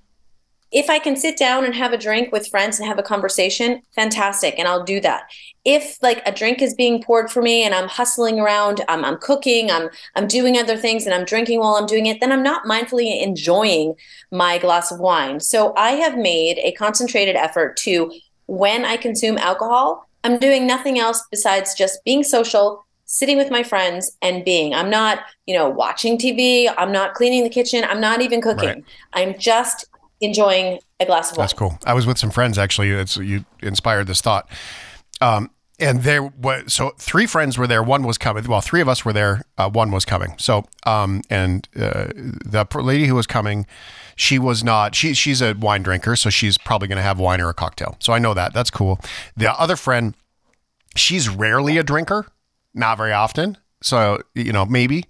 if 0.72 0.90
I 0.90 1.00
can 1.00 1.16
sit 1.16 1.38
down 1.38 1.66
and 1.66 1.74
have 1.74 1.94
a 1.94 1.98
drink 1.98 2.32
with 2.32 2.48
friends 2.48 2.80
and 2.80 2.88
have 2.88 3.00
a 3.00 3.04
conversation, 3.04 3.82
fantastic, 3.96 4.56
and 4.58 4.68
I'll 4.68 4.84
do 4.84 5.00
that. 5.02 5.24
If 5.66 5.98
like 6.02 6.22
a 6.28 6.32
drink 6.32 6.62
is 6.62 6.74
being 6.74 7.02
poured 7.02 7.32
for 7.32 7.42
me 7.42 7.64
and 7.64 7.74
I'm 7.74 7.90
hustling 7.90 8.40
around, 8.40 8.82
I'm, 8.88 9.04
I'm 9.04 9.18
cooking, 9.18 9.72
I'm 9.72 9.90
I'm 10.16 10.28
doing 10.28 10.58
other 10.58 10.78
things, 10.78 11.06
and 11.06 11.14
I'm 11.14 11.26
drinking 11.26 11.60
while 11.60 11.76
I'm 11.76 11.88
doing 11.88 12.06
it, 12.06 12.20
then 12.20 12.32
I'm 12.32 12.44
not 12.44 12.66
mindfully 12.66 13.22
enjoying 13.22 13.96
my 14.32 14.58
glass 14.58 14.92
of 14.92 15.00
wine. 15.00 15.40
So 15.40 15.74
I 15.76 15.92
have 15.92 16.18
made 16.18 16.60
a 16.60 16.72
concentrated 16.74 17.36
effort 17.36 17.78
to 17.78 18.12
when 18.46 18.86
I 18.86 18.98
consume 18.98 19.38
alcohol, 19.38 20.10
I'm 20.24 20.40
doing 20.40 20.66
nothing 20.68 21.00
else 21.00 21.24
besides 21.30 21.76
just 21.76 22.04
being 22.04 22.24
social, 22.24 22.86
sitting 23.06 23.38
with 23.38 23.52
my 23.52 23.64
friends 23.64 24.18
and 24.22 24.44
being. 24.44 24.74
I'm 24.74 24.90
not, 24.90 25.20
you 25.46 25.56
know, 25.56 25.70
watching 25.70 26.18
TV. 26.18 26.72
I'm 26.78 26.92
not 26.92 27.14
cleaning 27.14 27.44
the 27.44 27.50
kitchen. 27.50 27.84
I'm 27.84 28.02
not 28.02 28.22
even 28.22 28.42
cooking. 28.42 28.68
Right. 28.68 28.84
I'm 29.14 29.38
just 29.38 29.86
enjoying 30.22 30.80
a 31.00 31.06
glass 31.06 31.32
of 31.32 31.38
wine. 31.38 31.44
That's 31.44 31.54
cool. 31.54 31.80
I 31.86 31.94
was 31.94 32.06
with 32.06 32.18
some 32.18 32.32
friends 32.32 32.58
actually. 32.58 32.92
It's 32.92 33.18
you 33.18 33.46
inspired 33.62 34.08
this 34.08 34.22
thought. 34.22 34.50
Um, 35.22 35.52
and 35.80 36.04
there 36.04 36.24
was 36.24 36.74
so 36.74 36.92
three 36.98 37.26
friends 37.26 37.58
were 37.58 37.68
there. 37.68 37.82
One 37.82 38.04
was 38.04 38.18
coming. 38.18 38.46
Well, 38.46 38.62
three 38.62 38.82
of 38.82 38.90
us 38.90 39.06
were 39.06 39.14
there. 39.14 39.44
Uh, 39.58 39.70
one 39.70 39.92
was 39.92 40.04
coming. 40.06 40.36
So, 40.38 40.66
um, 40.86 41.22
and 41.30 41.68
uh, 41.76 42.08
the 42.16 42.68
lady 42.76 43.06
who 43.06 43.16
was 43.16 43.26
coming, 43.26 43.66
she 44.16 44.38
was 44.40 44.64
not. 44.64 44.94
She 44.94 45.14
she's 45.14 45.42
a 45.42 45.54
wine 45.54 45.82
drinker, 45.82 46.16
so 46.16 46.30
she's 46.30 46.58
probably 46.58 46.90
going 46.90 46.98
to 46.98 47.04
have 47.04 47.18
wine 47.18 47.40
or 47.40 47.50
a 47.50 47.54
cocktail. 47.54 47.96
So 48.00 48.12
I 48.12 48.20
know 48.20 48.34
that. 48.34 48.54
That's 48.54 48.70
cool. 48.70 49.00
The 49.38 49.54
other 49.54 49.78
friend, 49.78 50.16
she's 50.96 51.30
rarely 51.30 51.78
a 51.78 51.84
drinker, 51.84 52.28
not 52.74 52.98
very 52.98 53.14
often. 53.14 53.58
So, 53.82 54.22
you 54.36 54.52
know, 54.52 54.66
maybe. 54.66 55.06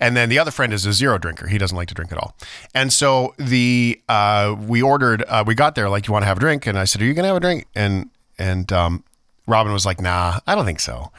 And 0.00 0.16
then 0.16 0.28
the 0.28 0.38
other 0.38 0.50
friend 0.50 0.72
is 0.72 0.86
a 0.86 0.92
zero 0.92 1.18
drinker. 1.18 1.46
He 1.46 1.58
doesn't 1.58 1.76
like 1.76 1.88
to 1.88 1.94
drink 1.94 2.10
at 2.10 2.18
all. 2.18 2.36
And 2.74 2.92
so 2.92 3.34
the 3.38 4.00
uh 4.08 4.56
we 4.58 4.80
ordered 4.80 5.24
uh 5.28 5.44
we 5.46 5.54
got 5.54 5.74
there 5.74 5.88
like 5.90 6.06
you 6.06 6.12
want 6.12 6.22
to 6.22 6.26
have 6.26 6.38
a 6.38 6.40
drink 6.40 6.66
and 6.66 6.78
I 6.78 6.84
said, 6.84 7.02
"Are 7.02 7.04
you 7.04 7.14
going 7.14 7.24
to 7.24 7.28
have 7.28 7.36
a 7.36 7.40
drink?" 7.40 7.66
And 7.74 8.10
and 8.38 8.72
um 8.72 9.04
Robin 9.46 9.72
was 9.72 9.84
like, 9.84 10.00
"Nah, 10.00 10.40
I 10.46 10.54
don't 10.54 10.64
think 10.64 10.80
so." 10.80 11.12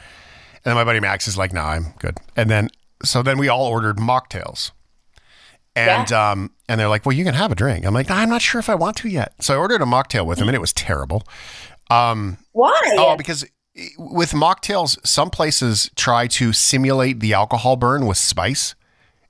And 0.56 0.64
then 0.64 0.74
my 0.74 0.84
buddy 0.84 0.98
Max 0.98 1.28
is 1.28 1.38
like, 1.38 1.52
"Nah, 1.52 1.68
I'm 1.68 1.94
good." 2.00 2.18
And 2.36 2.50
then 2.50 2.70
so 3.04 3.22
then 3.22 3.38
we 3.38 3.48
all 3.48 3.66
ordered 3.66 3.98
mocktails. 3.98 4.72
And 5.76 6.10
yeah. 6.10 6.30
um 6.32 6.50
and 6.68 6.80
they're 6.80 6.88
like, 6.88 7.06
"Well, 7.06 7.14
you 7.14 7.24
can 7.24 7.34
have 7.34 7.52
a 7.52 7.54
drink." 7.54 7.86
I'm 7.86 7.94
like, 7.94 8.08
nah, 8.08 8.16
"I'm 8.16 8.30
not 8.30 8.42
sure 8.42 8.58
if 8.58 8.68
I 8.68 8.74
want 8.74 8.96
to 8.98 9.08
yet." 9.08 9.34
So 9.40 9.54
I 9.54 9.58
ordered 9.58 9.80
a 9.80 9.84
mocktail 9.84 10.26
with 10.26 10.38
him 10.38 10.48
and 10.48 10.56
it 10.56 10.60
was 10.60 10.72
terrible. 10.72 11.22
Um 11.88 12.38
Why? 12.50 12.96
Oh, 12.98 13.16
because 13.16 13.44
with 13.98 14.32
mocktails, 14.32 14.98
some 15.06 15.30
places 15.30 15.90
try 15.96 16.26
to 16.28 16.52
simulate 16.52 17.20
the 17.20 17.34
alcohol 17.34 17.76
burn 17.76 18.06
with 18.06 18.16
spice 18.18 18.74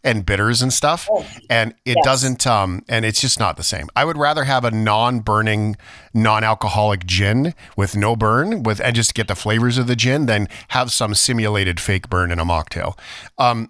and 0.05 0.25
bitters 0.25 0.62
and 0.62 0.73
stuff 0.73 1.09
oh, 1.11 1.26
and 1.50 1.73
it 1.85 1.97
yes. 1.97 2.05
doesn't 2.05 2.47
um 2.47 2.85
and 2.88 3.05
it's 3.05 3.21
just 3.21 3.41
not 3.41 3.57
the 3.57 3.65
same 3.65 3.88
i 3.97 4.05
would 4.05 4.17
rather 4.17 4.45
have 4.45 4.65
a 4.65 4.71
non-burning 4.71 5.76
non-alcoholic 6.15 7.05
gin 7.07 7.53
with 7.76 7.97
no 7.97 8.15
burn 8.15 8.62
with 8.62 8.81
and 8.81 8.95
just 8.95 9.15
get 9.15 9.26
the 9.26 9.35
flavors 9.35 9.79
of 9.79 9.88
the 9.88 9.97
gin 9.97 10.26
than 10.26 10.47
have 10.69 10.93
some 10.93 11.12
simulated 11.12 11.81
fake 11.81 12.09
burn 12.09 12.31
in 12.31 12.38
a 12.38 12.45
mocktail 12.45 12.97
um 13.38 13.69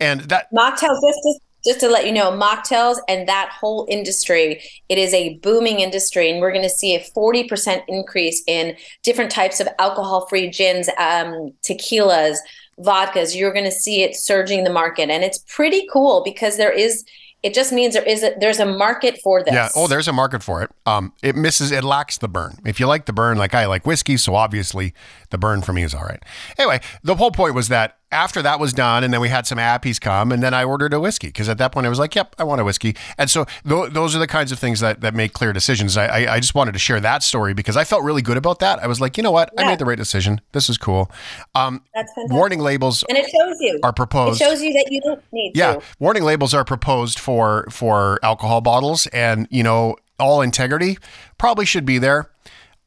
and 0.00 0.22
that 0.22 0.48
mocktails 0.52 0.98
just 1.06 1.40
just 1.66 1.80
to 1.80 1.88
let 1.88 2.06
you 2.06 2.12
know, 2.12 2.30
mocktails 2.30 2.98
and 3.08 3.28
that 3.28 3.50
whole 3.50 3.86
industry, 3.90 4.62
it 4.88 4.98
is 4.98 5.12
a 5.12 5.38
booming 5.38 5.80
industry, 5.80 6.30
and 6.30 6.40
we're 6.40 6.52
going 6.52 6.62
to 6.62 6.70
see 6.70 6.94
a 6.94 7.00
40% 7.00 7.82
increase 7.88 8.42
in 8.46 8.76
different 9.02 9.30
types 9.30 9.60
of 9.60 9.68
alcohol 9.78 10.26
free 10.26 10.48
gins, 10.48 10.88
um, 10.98 11.52
tequilas, 11.62 12.38
vodkas. 12.78 13.34
You're 13.34 13.52
going 13.52 13.64
to 13.64 13.72
see 13.72 14.02
it 14.02 14.14
surging 14.14 14.64
the 14.64 14.72
market, 14.72 15.10
and 15.10 15.24
it's 15.24 15.38
pretty 15.48 15.86
cool 15.92 16.22
because 16.24 16.56
there 16.56 16.72
is. 16.72 17.04
It 17.42 17.54
just 17.54 17.70
means 17.70 17.94
there 17.94 18.02
is 18.02 18.24
a, 18.24 18.34
there's 18.40 18.58
a 18.58 18.66
market 18.66 19.20
for 19.22 19.44
this. 19.44 19.54
Yeah. 19.54 19.68
Oh, 19.76 19.86
there's 19.86 20.08
a 20.08 20.12
market 20.12 20.42
for 20.42 20.62
it. 20.62 20.70
Um, 20.84 21.12
it 21.22 21.36
misses. 21.36 21.70
It 21.70 21.84
lacks 21.84 22.18
the 22.18 22.26
burn. 22.26 22.56
If 22.64 22.80
you 22.80 22.86
like 22.86 23.06
the 23.06 23.12
burn, 23.12 23.38
like 23.38 23.54
I 23.54 23.66
like 23.66 23.86
whiskey, 23.86 24.16
so 24.16 24.34
obviously 24.34 24.94
the 25.30 25.38
burn 25.38 25.62
for 25.62 25.72
me 25.72 25.84
is 25.84 25.94
all 25.94 26.02
right. 26.02 26.20
Anyway, 26.58 26.80
the 27.04 27.14
whole 27.14 27.30
point 27.30 27.54
was 27.54 27.68
that 27.68 27.98
after 28.12 28.40
that 28.42 28.60
was 28.60 28.72
done, 28.72 29.02
and 29.02 29.12
then 29.12 29.20
we 29.20 29.28
had 29.28 29.46
some 29.46 29.58
appies 29.58 30.00
come, 30.00 30.30
and 30.30 30.42
then 30.42 30.54
I 30.54 30.62
ordered 30.62 30.92
a 30.94 31.00
whiskey 31.00 31.26
because 31.26 31.48
at 31.48 31.58
that 31.58 31.72
point 31.72 31.86
I 31.86 31.88
was 31.88 31.98
like, 31.98 32.14
"Yep, 32.14 32.36
I 32.38 32.44
want 32.44 32.60
a 32.60 32.64
whiskey." 32.64 32.94
And 33.18 33.28
so 33.28 33.46
th- 33.68 33.92
those 33.92 34.14
are 34.14 34.20
the 34.20 34.26
kinds 34.28 34.52
of 34.52 34.58
things 34.58 34.78
that 34.80 35.00
that 35.00 35.12
make 35.14 35.32
clear 35.32 35.52
decisions. 35.52 35.96
I, 35.96 36.06
I, 36.06 36.34
I 36.34 36.40
just 36.40 36.54
wanted 36.54 36.72
to 36.72 36.78
share 36.78 37.00
that 37.00 37.22
story 37.24 37.52
because 37.52 37.76
I 37.76 37.82
felt 37.84 38.04
really 38.04 38.22
good 38.22 38.36
about 38.36 38.60
that. 38.60 38.78
I 38.82 38.86
was 38.86 39.00
like, 39.00 39.16
you 39.16 39.22
know 39.22 39.32
what, 39.32 39.50
I 39.58 39.66
made 39.66 39.78
the 39.80 39.84
right 39.84 39.98
decision. 39.98 40.40
This 40.52 40.68
is 40.68 40.78
cool. 40.78 41.10
Um, 41.54 41.82
That's 41.94 42.12
fantastic. 42.14 42.32
warning 42.36 42.60
labels 42.60 43.04
and 43.08 43.18
it 43.18 43.24
shows 43.28 43.56
you. 43.60 43.80
are 43.82 43.92
proposed. 43.92 44.40
It 44.40 44.44
shows 44.44 44.62
you 44.62 44.72
that 44.74 44.86
you 44.90 45.00
don't 45.00 45.22
need 45.32 45.52
Yeah, 45.56 45.74
to. 45.74 45.82
warning 45.98 46.22
labels 46.22 46.54
are 46.54 46.64
proposed 46.64 47.18
for 47.18 47.66
for 47.70 48.20
alcohol 48.22 48.60
bottles, 48.60 49.06
and 49.08 49.48
you 49.50 49.62
know, 49.64 49.96
all 50.20 50.42
integrity 50.42 50.96
probably 51.38 51.64
should 51.66 51.84
be 51.84 51.98
there. 51.98 52.30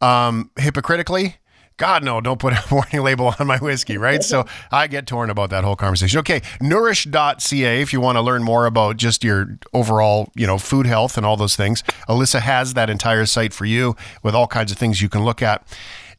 Um, 0.01 0.49
hypocritically, 0.57 1.35
God 1.79 2.03
no, 2.03 2.19
don't 2.19 2.39
put 2.39 2.53
a 2.53 2.61
warning 2.71 3.01
label 3.01 3.33
on 3.39 3.47
my 3.47 3.57
whiskey, 3.57 3.97
right? 3.97 4.21
so 4.21 4.45
I 4.69 4.87
get 4.87 5.07
torn 5.07 5.29
about 5.29 5.49
that 5.51 5.63
whole 5.63 5.77
conversation. 5.77 6.19
Okay, 6.19 6.41
nourish.ca 6.61 7.81
if 7.81 7.93
you 7.93 8.01
want 8.01 8.17
to 8.17 8.21
learn 8.21 8.43
more 8.43 8.65
about 8.65 8.97
just 8.97 9.23
your 9.23 9.57
overall, 9.73 10.29
you 10.35 10.45
know, 10.45 10.57
food 10.57 10.85
health 10.85 11.15
and 11.15 11.25
all 11.25 11.37
those 11.37 11.55
things. 11.55 11.81
Alyssa 12.09 12.41
has 12.41 12.73
that 12.73 12.89
entire 12.89 13.25
site 13.25 13.53
for 13.53 13.63
you 13.63 13.95
with 14.23 14.35
all 14.35 14.45
kinds 14.45 14.73
of 14.73 14.77
things 14.77 15.01
you 15.01 15.07
can 15.07 15.23
look 15.23 15.41
at. 15.41 15.65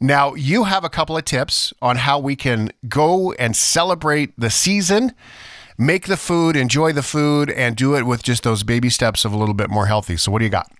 Now, 0.00 0.32
you 0.34 0.64
have 0.64 0.82
a 0.82 0.88
couple 0.88 1.18
of 1.18 1.26
tips 1.26 1.74
on 1.82 1.96
how 1.96 2.18
we 2.18 2.36
can 2.36 2.70
go 2.88 3.32
and 3.32 3.54
celebrate 3.54 4.32
the 4.40 4.48
season 4.48 5.14
make 5.76 6.06
the 6.06 6.16
food, 6.16 6.56
enjoy 6.56 6.92
the 6.92 7.02
food, 7.02 7.50
and 7.50 7.74
do 7.74 7.96
it 7.96 8.02
with 8.02 8.22
just 8.22 8.42
those 8.42 8.62
baby 8.62 8.90
steps 8.90 9.24
of 9.24 9.32
a 9.32 9.36
little 9.36 9.54
bit 9.54 9.70
more 9.70 9.86
healthy. 9.86 10.16
So, 10.16 10.30
what 10.30 10.40
do 10.40 10.44
you 10.44 10.50
got? 10.50 10.70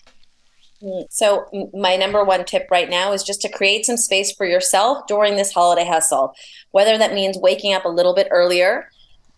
So, 1.11 1.47
my 1.75 1.97
number 1.97 2.25
one 2.25 2.45
tip 2.45 2.69
right 2.71 2.89
now 2.89 3.13
is 3.13 3.23
just 3.23 3.43
to 3.43 3.49
create 3.51 3.85
some 3.85 3.99
space 3.99 4.33
for 4.33 4.47
yourself 4.47 5.07
during 5.07 5.37
this 5.37 5.53
holiday 5.53 5.87
hustle, 5.87 6.35
whether 6.71 6.97
that 6.97 7.13
means 7.13 7.37
waking 7.37 7.75
up 7.75 7.85
a 7.85 7.89
little 7.89 8.15
bit 8.15 8.29
earlier 8.31 8.91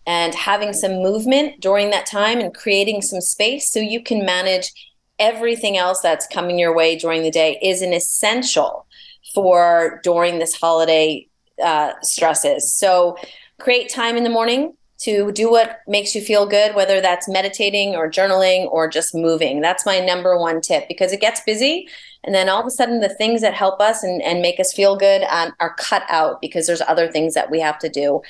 and 0.05 0.33
having 0.35 0.73
some 0.73 1.01
movement 1.01 1.59
during 1.59 1.89
that 1.89 2.05
time 2.05 2.39
and 2.39 2.53
creating 2.53 3.01
some 3.01 3.21
space 3.21 3.69
so 3.69 3.79
you 3.79 4.01
can 4.01 4.25
manage 4.25 4.71
everything 5.19 5.77
else 5.77 6.01
that's 6.01 6.27
coming 6.27 6.57
your 6.57 6.75
way 6.75 6.97
during 6.97 7.23
the 7.23 7.31
day 7.31 7.59
is 7.61 7.81
an 7.81 7.93
essential 7.93 8.85
for 9.33 9.99
during 10.03 10.39
this 10.39 10.55
holiday 10.55 11.27
uh, 11.61 11.93
stresses. 12.01 12.73
So, 12.73 13.17
create 13.59 13.89
time 13.89 14.17
in 14.17 14.23
the 14.23 14.29
morning 14.29 14.75
to 15.03 15.33
do 15.33 15.51
what 15.51 15.79
makes 15.85 16.15
you 16.15 16.21
feel 16.21 16.45
good, 16.45 16.75
whether 16.75 17.01
that's 17.01 17.27
meditating 17.27 17.93
or 17.93 18.09
journaling 18.09 18.71
or 18.71 18.87
just 18.87 19.13
moving. 19.13 19.59
That's 19.59 19.85
my 19.85 19.99
number 19.99 20.37
one 20.37 20.61
tip 20.61 20.87
because 20.87 21.11
it 21.11 21.19
gets 21.19 21.41
busy. 21.41 21.89
And 22.23 22.33
then 22.33 22.47
all 22.47 22.61
of 22.61 22.65
a 22.65 22.71
sudden, 22.71 23.01
the 23.01 23.09
things 23.09 23.41
that 23.41 23.53
help 23.53 23.81
us 23.81 24.01
and, 24.01 24.21
and 24.21 24.41
make 24.41 24.61
us 24.61 24.71
feel 24.71 24.95
good 24.95 25.23
um, 25.23 25.51
are 25.59 25.75
cut 25.75 26.03
out 26.07 26.39
because 26.39 26.67
there's 26.67 26.81
other 26.81 27.11
things 27.11 27.33
that 27.33 27.51
we 27.51 27.59
have 27.59 27.77
to 27.79 27.89
do. 27.89 28.21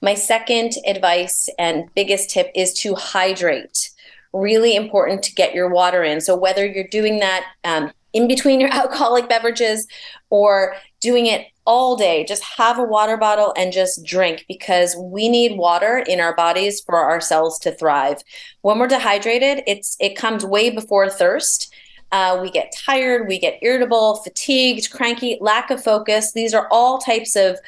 My 0.00 0.14
second 0.14 0.72
advice 0.86 1.50
and 1.58 1.92
biggest 1.94 2.30
tip 2.30 2.50
is 2.54 2.72
to 2.80 2.94
hydrate. 2.94 3.90
Really 4.32 4.74
important 4.74 5.22
to 5.24 5.34
get 5.34 5.54
your 5.54 5.68
water 5.68 6.02
in. 6.02 6.22
So, 6.22 6.34
whether 6.34 6.64
you're 6.64 6.88
doing 6.88 7.18
that 7.18 7.44
um, 7.64 7.92
in 8.14 8.26
between 8.26 8.58
your 8.58 8.70
alcoholic 8.72 9.28
beverages 9.28 9.86
or 10.30 10.76
doing 11.00 11.26
it 11.26 11.48
all 11.64 11.96
day, 11.96 12.24
just 12.24 12.42
have 12.42 12.78
a 12.78 12.82
water 12.82 13.16
bottle 13.16 13.52
and 13.56 13.72
just 13.72 14.04
drink 14.04 14.44
because 14.48 14.96
we 14.96 15.28
need 15.28 15.56
water 15.56 15.98
in 15.98 16.20
our 16.20 16.34
bodies 16.34 16.80
for 16.80 16.96
our 16.96 17.20
cells 17.20 17.58
to 17.60 17.72
thrive. 17.72 18.18
When 18.62 18.78
we're 18.78 18.88
dehydrated, 18.88 19.62
it's 19.66 19.96
it 20.00 20.16
comes 20.16 20.44
way 20.44 20.70
before 20.70 21.08
thirst. 21.08 21.72
Uh, 22.10 22.38
we 22.42 22.50
get 22.50 22.74
tired, 22.76 23.26
we 23.26 23.38
get 23.38 23.58
irritable, 23.62 24.16
fatigued, 24.16 24.90
cranky, 24.90 25.38
lack 25.40 25.70
of 25.70 25.82
focus. 25.82 26.32
These 26.32 26.52
are 26.52 26.68
all 26.70 26.98
types 26.98 27.36
of 27.36 27.58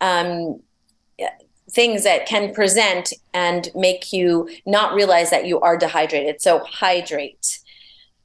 um, 0.00 0.60
things 1.70 2.04
that 2.04 2.26
can 2.26 2.54
present 2.54 3.12
and 3.32 3.68
make 3.74 4.12
you 4.12 4.48
not 4.66 4.94
realize 4.94 5.30
that 5.30 5.46
you 5.46 5.60
are 5.60 5.76
dehydrated. 5.76 6.40
So 6.40 6.60
hydrate. 6.60 7.60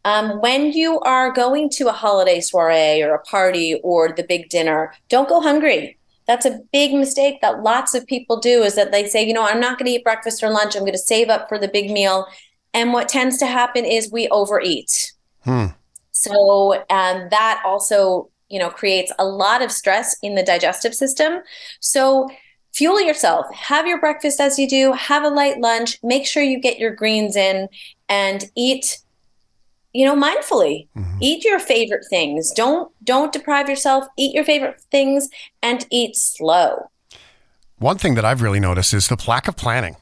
Um, 0.06 0.39
when 0.41 0.72
you 0.72 1.00
are 1.01 1.32
going 1.32 1.70
to 1.72 1.89
a 1.89 1.94
holiday 1.94 2.39
soiree 2.39 3.01
or 3.01 3.13
a 3.13 3.22
party 3.24 3.79
or 3.84 4.12
the 4.12 4.24
big 4.24 4.50
dinner, 4.50 4.94
don't 5.10 5.29
go 5.29 5.41
hungry. 5.41 5.98
That's 6.25 6.46
a 6.46 6.60
big 6.72 6.94
mistake 6.94 7.41
that 7.41 7.63
lots 7.63 7.96
of 7.96 8.06
people 8.06 8.39
do 8.39 8.62
is 8.62 8.75
that 8.75 8.91
they 8.91 9.08
say, 9.08 9.25
you 9.25 9.34
know, 9.34 9.44
I'm 9.44 9.60
not 9.60 9.77
going 9.77 9.88
to 9.88 9.91
eat 9.94 10.03
breakfast 10.03 10.44
or 10.44 10.50
lunch. 10.51 10.75
I'm 10.75 10.84
going 10.84 10.91
to 10.94 10.98
save 10.98 11.29
up 11.29 11.50
for 11.50 11.58
the 11.58 11.68
big 11.68 11.89
meal. 11.89 12.27
And 12.74 12.94
what 12.94 13.10
tends 13.10 13.38
to 13.39 13.48
happen 13.48 13.84
is 13.84 14.12
we 14.12 14.27
overeat. 14.29 15.13
Hmm. 15.44 15.68
So 16.12 16.75
um, 16.89 17.27
that 17.32 17.62
also, 17.65 18.29
you 18.48 18.60
know, 18.60 18.70
creates 18.70 19.12
a 19.18 19.25
lot 19.25 19.62
of 19.62 19.72
stress 19.72 20.15
in 20.22 20.36
the 20.36 20.44
digestive 20.44 20.94
system. 20.94 21.41
So 21.79 22.29
fuel 22.74 23.01
yourself. 23.01 23.46
Have 23.53 23.88
your 23.88 24.00
breakfast 24.00 24.39
as 24.39 24.60
you 24.60 24.70
do. 24.70 24.94
Have 24.94 25.24
a 25.24 25.29
light 25.29 25.60
lunch. 25.60 25.98
Make 26.03 26.27
sure 26.27 26.44
you 26.44 26.60
get 26.60 26.77
your 26.77 26.94
greens 26.94 27.36
in 27.36 27.68
and 28.08 28.46
eat 28.56 29.00
you 29.93 30.05
know 30.05 30.15
mindfully 30.15 30.88
Mhm. 30.96 31.17
eat 31.22 31.43
your 31.43 31.60
favorite 31.60 32.05
things 32.10 32.51
don't 32.51 32.91
don't 33.03 33.34
deprive 33.34 33.67
yourself 33.69 34.05
eat 34.17 34.34
your 34.36 34.43
favorite 34.43 34.79
things 34.91 35.29
and 35.62 35.86
eat 35.89 36.15
slow 36.15 36.89
One 37.77 37.98
thing 37.98 38.15
that 38.15 38.25
I've 38.25 38.41
really 38.41 38.60
noticed 38.60 38.93
is 38.93 39.08
the 39.08 39.17
lack 39.25 39.48
of 39.48 39.55
planning. 39.55 39.96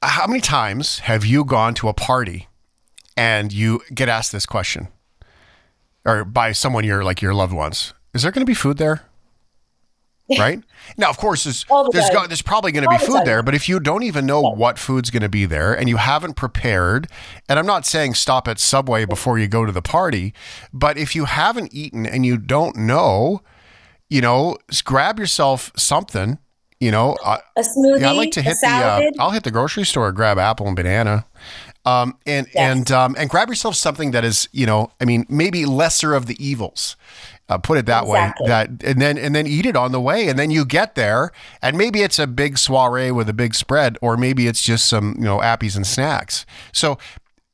How 0.00 0.26
many 0.28 0.40
times 0.40 1.00
have 1.00 1.24
you 1.24 1.44
gone 1.44 1.74
to 1.74 1.88
a 1.88 1.92
party 1.92 2.46
and 3.16 3.52
you 3.52 3.80
get 3.92 4.08
asked 4.08 4.30
this 4.30 4.46
question, 4.46 4.86
or 6.04 6.24
by 6.24 6.52
someone 6.52 6.84
you're 6.84 7.02
like 7.04 7.20
your 7.20 7.34
loved 7.34 7.52
ones? 7.52 7.94
Is 8.14 8.22
there 8.22 8.30
going 8.30 8.46
to 8.46 8.50
be 8.50 8.54
food 8.54 8.78
there? 8.78 9.02
Right 10.38 10.62
now, 10.96 11.10
of 11.10 11.16
course, 11.18 11.44
there's 11.44 11.64
the 11.64 11.90
there's, 11.92 12.10
go, 12.10 12.26
there's 12.26 12.42
probably 12.42 12.72
going 12.72 12.84
to 12.84 12.90
be 12.90 12.98
the 12.98 13.06
food 13.06 13.16
time. 13.18 13.24
there, 13.24 13.42
but 13.42 13.54
if 13.54 13.68
you 13.68 13.78
don't 13.80 14.02
even 14.02 14.26
know 14.26 14.40
what 14.40 14.78
food's 14.78 15.10
going 15.10 15.22
to 15.22 15.28
be 15.28 15.46
there 15.46 15.72
and 15.72 15.88
you 15.88 15.96
haven't 15.96 16.34
prepared, 16.34 17.06
and 17.48 17.58
I'm 17.58 17.66
not 17.66 17.86
saying 17.86 18.14
stop 18.14 18.48
at 18.48 18.58
Subway 18.58 19.04
before 19.04 19.38
you 19.38 19.46
go 19.48 19.64
to 19.64 19.72
the 19.72 19.82
party, 19.82 20.34
but 20.72 20.98
if 20.98 21.14
you 21.14 21.24
haven't 21.26 21.72
eaten 21.72 22.04
and 22.06 22.26
you 22.26 22.36
don't 22.36 22.76
know, 22.76 23.42
you 24.10 24.20
know, 24.20 24.56
grab 24.84 25.18
yourself 25.18 25.72
something. 25.76 26.38
You 26.80 26.90
know, 26.90 27.16
uh, 27.24 27.38
a 27.56 27.60
smoothie 27.60 28.00
yeah, 28.00 28.10
I 28.10 28.12
like 28.12 28.32
to 28.32 28.42
hit 28.42 28.56
the. 28.60 28.66
Uh, 28.68 29.00
I'll 29.20 29.30
hit 29.30 29.44
the 29.44 29.52
grocery 29.52 29.84
store, 29.84 30.10
grab 30.10 30.36
apple 30.36 30.66
and 30.66 30.74
banana, 30.74 31.26
um, 31.84 32.18
and 32.26 32.48
Yes. 32.52 32.56
and 32.56 32.90
um, 32.90 33.14
and 33.16 33.30
grab 33.30 33.48
yourself 33.48 33.76
something 33.76 34.10
that 34.10 34.24
is, 34.24 34.48
you 34.50 34.66
know, 34.66 34.90
I 35.00 35.04
mean, 35.04 35.24
maybe 35.28 35.64
lesser 35.64 36.12
of 36.12 36.26
the 36.26 36.36
evils. 36.44 36.96
Uh, 37.52 37.58
put 37.58 37.76
it 37.78 37.86
that 37.86 38.04
Exactly. 38.04 38.44
way. 38.44 38.48
That 38.48 38.68
and 38.84 39.00
then 39.00 39.18
and 39.18 39.34
then 39.34 39.46
eat 39.46 39.66
it 39.66 39.76
on 39.76 39.92
the 39.92 40.00
way, 40.00 40.28
and 40.28 40.38
then 40.38 40.50
you 40.50 40.64
get 40.64 40.94
there, 40.94 41.30
and 41.60 41.76
maybe 41.76 42.02
it's 42.02 42.18
a 42.18 42.26
big 42.26 42.56
soiree 42.56 43.10
with 43.10 43.28
a 43.28 43.34
big 43.34 43.54
spread, 43.54 43.98
or 44.00 44.16
maybe 44.16 44.46
it's 44.46 44.62
just 44.62 44.86
some 44.86 45.14
you 45.18 45.24
know 45.24 45.38
appies 45.38 45.76
and 45.76 45.86
snacks. 45.86 46.46
So. 46.72 46.98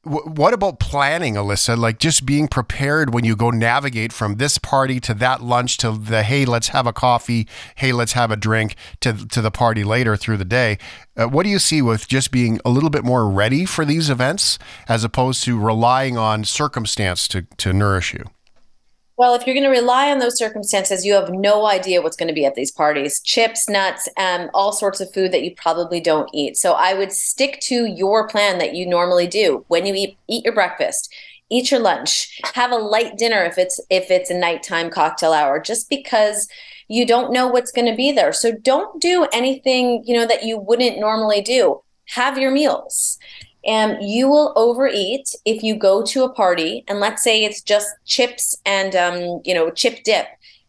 W- 0.05 0.31
what 0.31 0.55
about 0.55 0.79
planning, 0.79 1.35
Alyssa? 1.35 1.77
Like 1.77 1.99
just 1.99 2.25
being 2.25 2.47
prepared 2.49 3.13
when 3.13 3.25
you 3.25 3.35
go 3.37 3.51
navigate 3.51 4.13
from 4.13 4.37
this 4.37 4.57
party 4.57 5.01
to 5.01 5.13
that 5.15 5.43
lunch 5.43 5.77
to 5.79 5.91
the 5.91 6.23
hey, 6.23 6.45
let's 6.47 6.69
have 6.69 6.87
a 6.87 6.93
coffee, 6.93 7.49
hey, 7.75 7.93
let's 7.93 8.13
have 8.13 8.31
a 8.31 8.37
drink 8.37 8.77
to 9.01 9.13
to 9.27 9.43
the 9.43 9.51
party 9.51 9.83
later 9.85 10.17
through 10.17 10.37
the 10.39 10.45
day. 10.47 10.79
Uh, 11.17 11.27
what 11.27 11.43
do 11.43 11.51
you 11.51 11.59
see 11.59 11.83
with 11.83 12.07
just 12.09 12.31
being 12.31 12.61
a 12.65 12.71
little 12.71 12.91
bit 12.91 13.05
more 13.05 13.29
ready 13.29 13.67
for 13.67 13.85
these 13.85 14.09
events 14.09 14.59
as 14.89 15.03
opposed 15.05 15.43
to 15.45 15.59
relying 15.59 16.17
on 16.17 16.45
circumstance 16.45 17.27
to 17.29 17.43
to 17.59 17.73
nourish 17.73 18.15
you? 18.15 18.25
Well 19.19 19.35
if 19.35 19.47
you're 19.47 19.55
going 19.55 19.65
to 19.65 19.69
rely 19.69 20.11
on 20.11 20.19
those 20.19 20.39
circumstances 20.39 21.05
you 21.05 21.13
have 21.13 21.31
no 21.31 21.67
idea 21.67 22.01
what's 22.01 22.17
going 22.17 22.29
to 22.29 22.35
be 22.35 22.47
at 22.47 22.55
these 22.55 22.73
parties. 22.73 23.21
Chips 23.21 23.69
nuts 23.69 24.09
um, 24.17 24.49
all 24.55 24.73
sorts 24.73 25.01
of 25.01 25.13
food 25.13 25.33
that 25.33 25.43
you 25.43 25.55
probably 25.55 26.01
don't 26.01 26.31
eat. 26.33 26.57
So 26.57 26.73
i 26.73 26.95
would 26.95 27.13
stick 27.13 27.61
to 27.65 27.85
your 27.85 28.27
plan 28.29 28.59
that 28.59 28.75
you 28.75 28.87
normally 28.87 29.27
do. 29.27 29.65
When 29.69 29.85
you 29.85 29.95
eat 29.95 30.17
eat 30.29 30.45
your 30.45 30.55
breakfast 30.55 31.13
eat 31.51 31.71
your 31.71 31.81
lunch 31.81 32.41
have 32.55 32.71
a 32.71 32.77
light 32.77 33.17
dinner 33.17 33.43
if 33.43 33.57
it's 33.57 33.81
if 33.91 34.11
it's 34.11 34.31
a 34.31 34.39
nighttime 34.39 34.91
cocktail 34.91 35.33
hour 35.33 35.59
just 35.59 35.89
because 35.89 36.47
you 36.89 37.07
don't 37.07 37.33
know 37.33 37.47
what's 37.47 37.73
going 37.73 37.87
to 37.87 37.97
be 37.97 38.13
there. 38.13 38.33
So 38.33 38.53
don't 38.53 39.01
do 39.01 39.27
anything 39.33 40.03
you 40.07 40.15
know 40.15 40.27
that 40.27 40.45
you 40.45 40.59
wouldn't 40.59 40.99
normally 40.99 41.43
do. 41.43 41.83
Have 42.15 42.39
your 42.39 42.51
meals 42.51 43.19
and 43.69 43.99
you 44.01 44.29
will 44.29 44.55
overeat 44.57 45.37
if 45.45 45.63
you 45.63 45.77
go 45.77 46.03
to 46.03 46.25
a 46.25 46.33
party 46.33 46.85
and 46.89 47.01
let's 47.01 47.23
say 47.23 47.45
it's 47.45 47.61
just 47.61 47.89
chips 48.07 48.57
and 48.65 48.97
um, 48.97 49.41
you 49.45 49.55
know 49.55 49.71
chip 49.71 50.03
dip. 50.03 50.27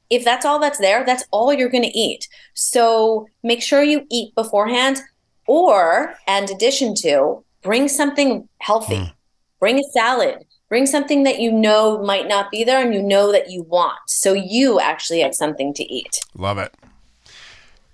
If 0.09 0.25
that's 0.25 0.45
all 0.45 0.59
that's 0.59 0.79
there 0.79 1.05
that's 1.05 1.23
all 1.31 1.53
you're 1.53 1.69
going 1.69 1.83
to 1.83 1.97
eat. 1.97 2.27
So 2.53 3.27
make 3.41 3.63
sure 3.63 3.81
you 3.81 4.05
eat 4.11 4.35
beforehand 4.35 5.01
or 5.47 6.13
and 6.27 6.49
addition 6.49 6.93
to 6.95 7.43
bring 7.63 7.87
something 7.87 8.47
healthy. 8.59 8.95
Mm. 8.95 9.13
bring 9.59 9.79
a 9.79 9.83
salad. 9.93 10.45
Bring 10.67 10.85
something 10.85 11.23
that 11.23 11.39
you 11.39 11.51
know 11.51 12.03
might 12.03 12.27
not 12.27 12.51
be 12.51 12.63
there 12.63 12.83
and 12.83 12.93
you 12.93 13.01
know 13.01 13.31
that 13.31 13.49
you 13.49 13.63
want. 13.63 13.97
So 14.07 14.33
you 14.33 14.79
actually 14.79 15.21
have 15.21 15.33
something 15.33 15.73
to 15.73 15.83
eat. 15.83 16.19
Love 16.35 16.59
it. 16.59 16.75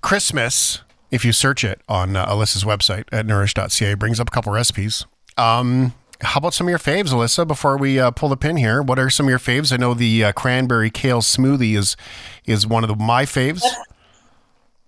Christmas, 0.01 0.81
if 1.11 1.23
you 1.23 1.31
search 1.31 1.63
it 1.63 1.81
on 1.87 2.15
uh, 2.15 2.25
Alyssa's 2.27 2.63
website 2.63 3.05
at 3.11 3.25
nourish.ca, 3.25 3.93
brings 3.95 4.19
up 4.19 4.27
a 4.27 4.31
couple 4.31 4.51
recipes. 4.51 5.05
Um, 5.37 5.93
how 6.21 6.39
about 6.39 6.53
some 6.53 6.67
of 6.67 6.69
your 6.69 6.79
faves, 6.79 7.09
Alyssa? 7.09 7.47
Before 7.47 7.77
we 7.77 7.99
uh, 7.99 8.11
pull 8.11 8.29
the 8.29 8.37
pin 8.37 8.57
here, 8.57 8.81
what 8.81 8.97
are 8.97 9.09
some 9.09 9.25
of 9.25 9.29
your 9.29 9.39
faves? 9.39 9.71
I 9.71 9.77
know 9.77 9.93
the 9.93 10.25
uh, 10.25 10.31
cranberry 10.31 10.89
kale 10.89 11.21
smoothie 11.21 11.75
is 11.75 11.97
is 12.45 12.65
one 12.65 12.83
of 12.83 12.87
the, 12.89 12.95
my 12.95 13.25
faves. 13.25 13.63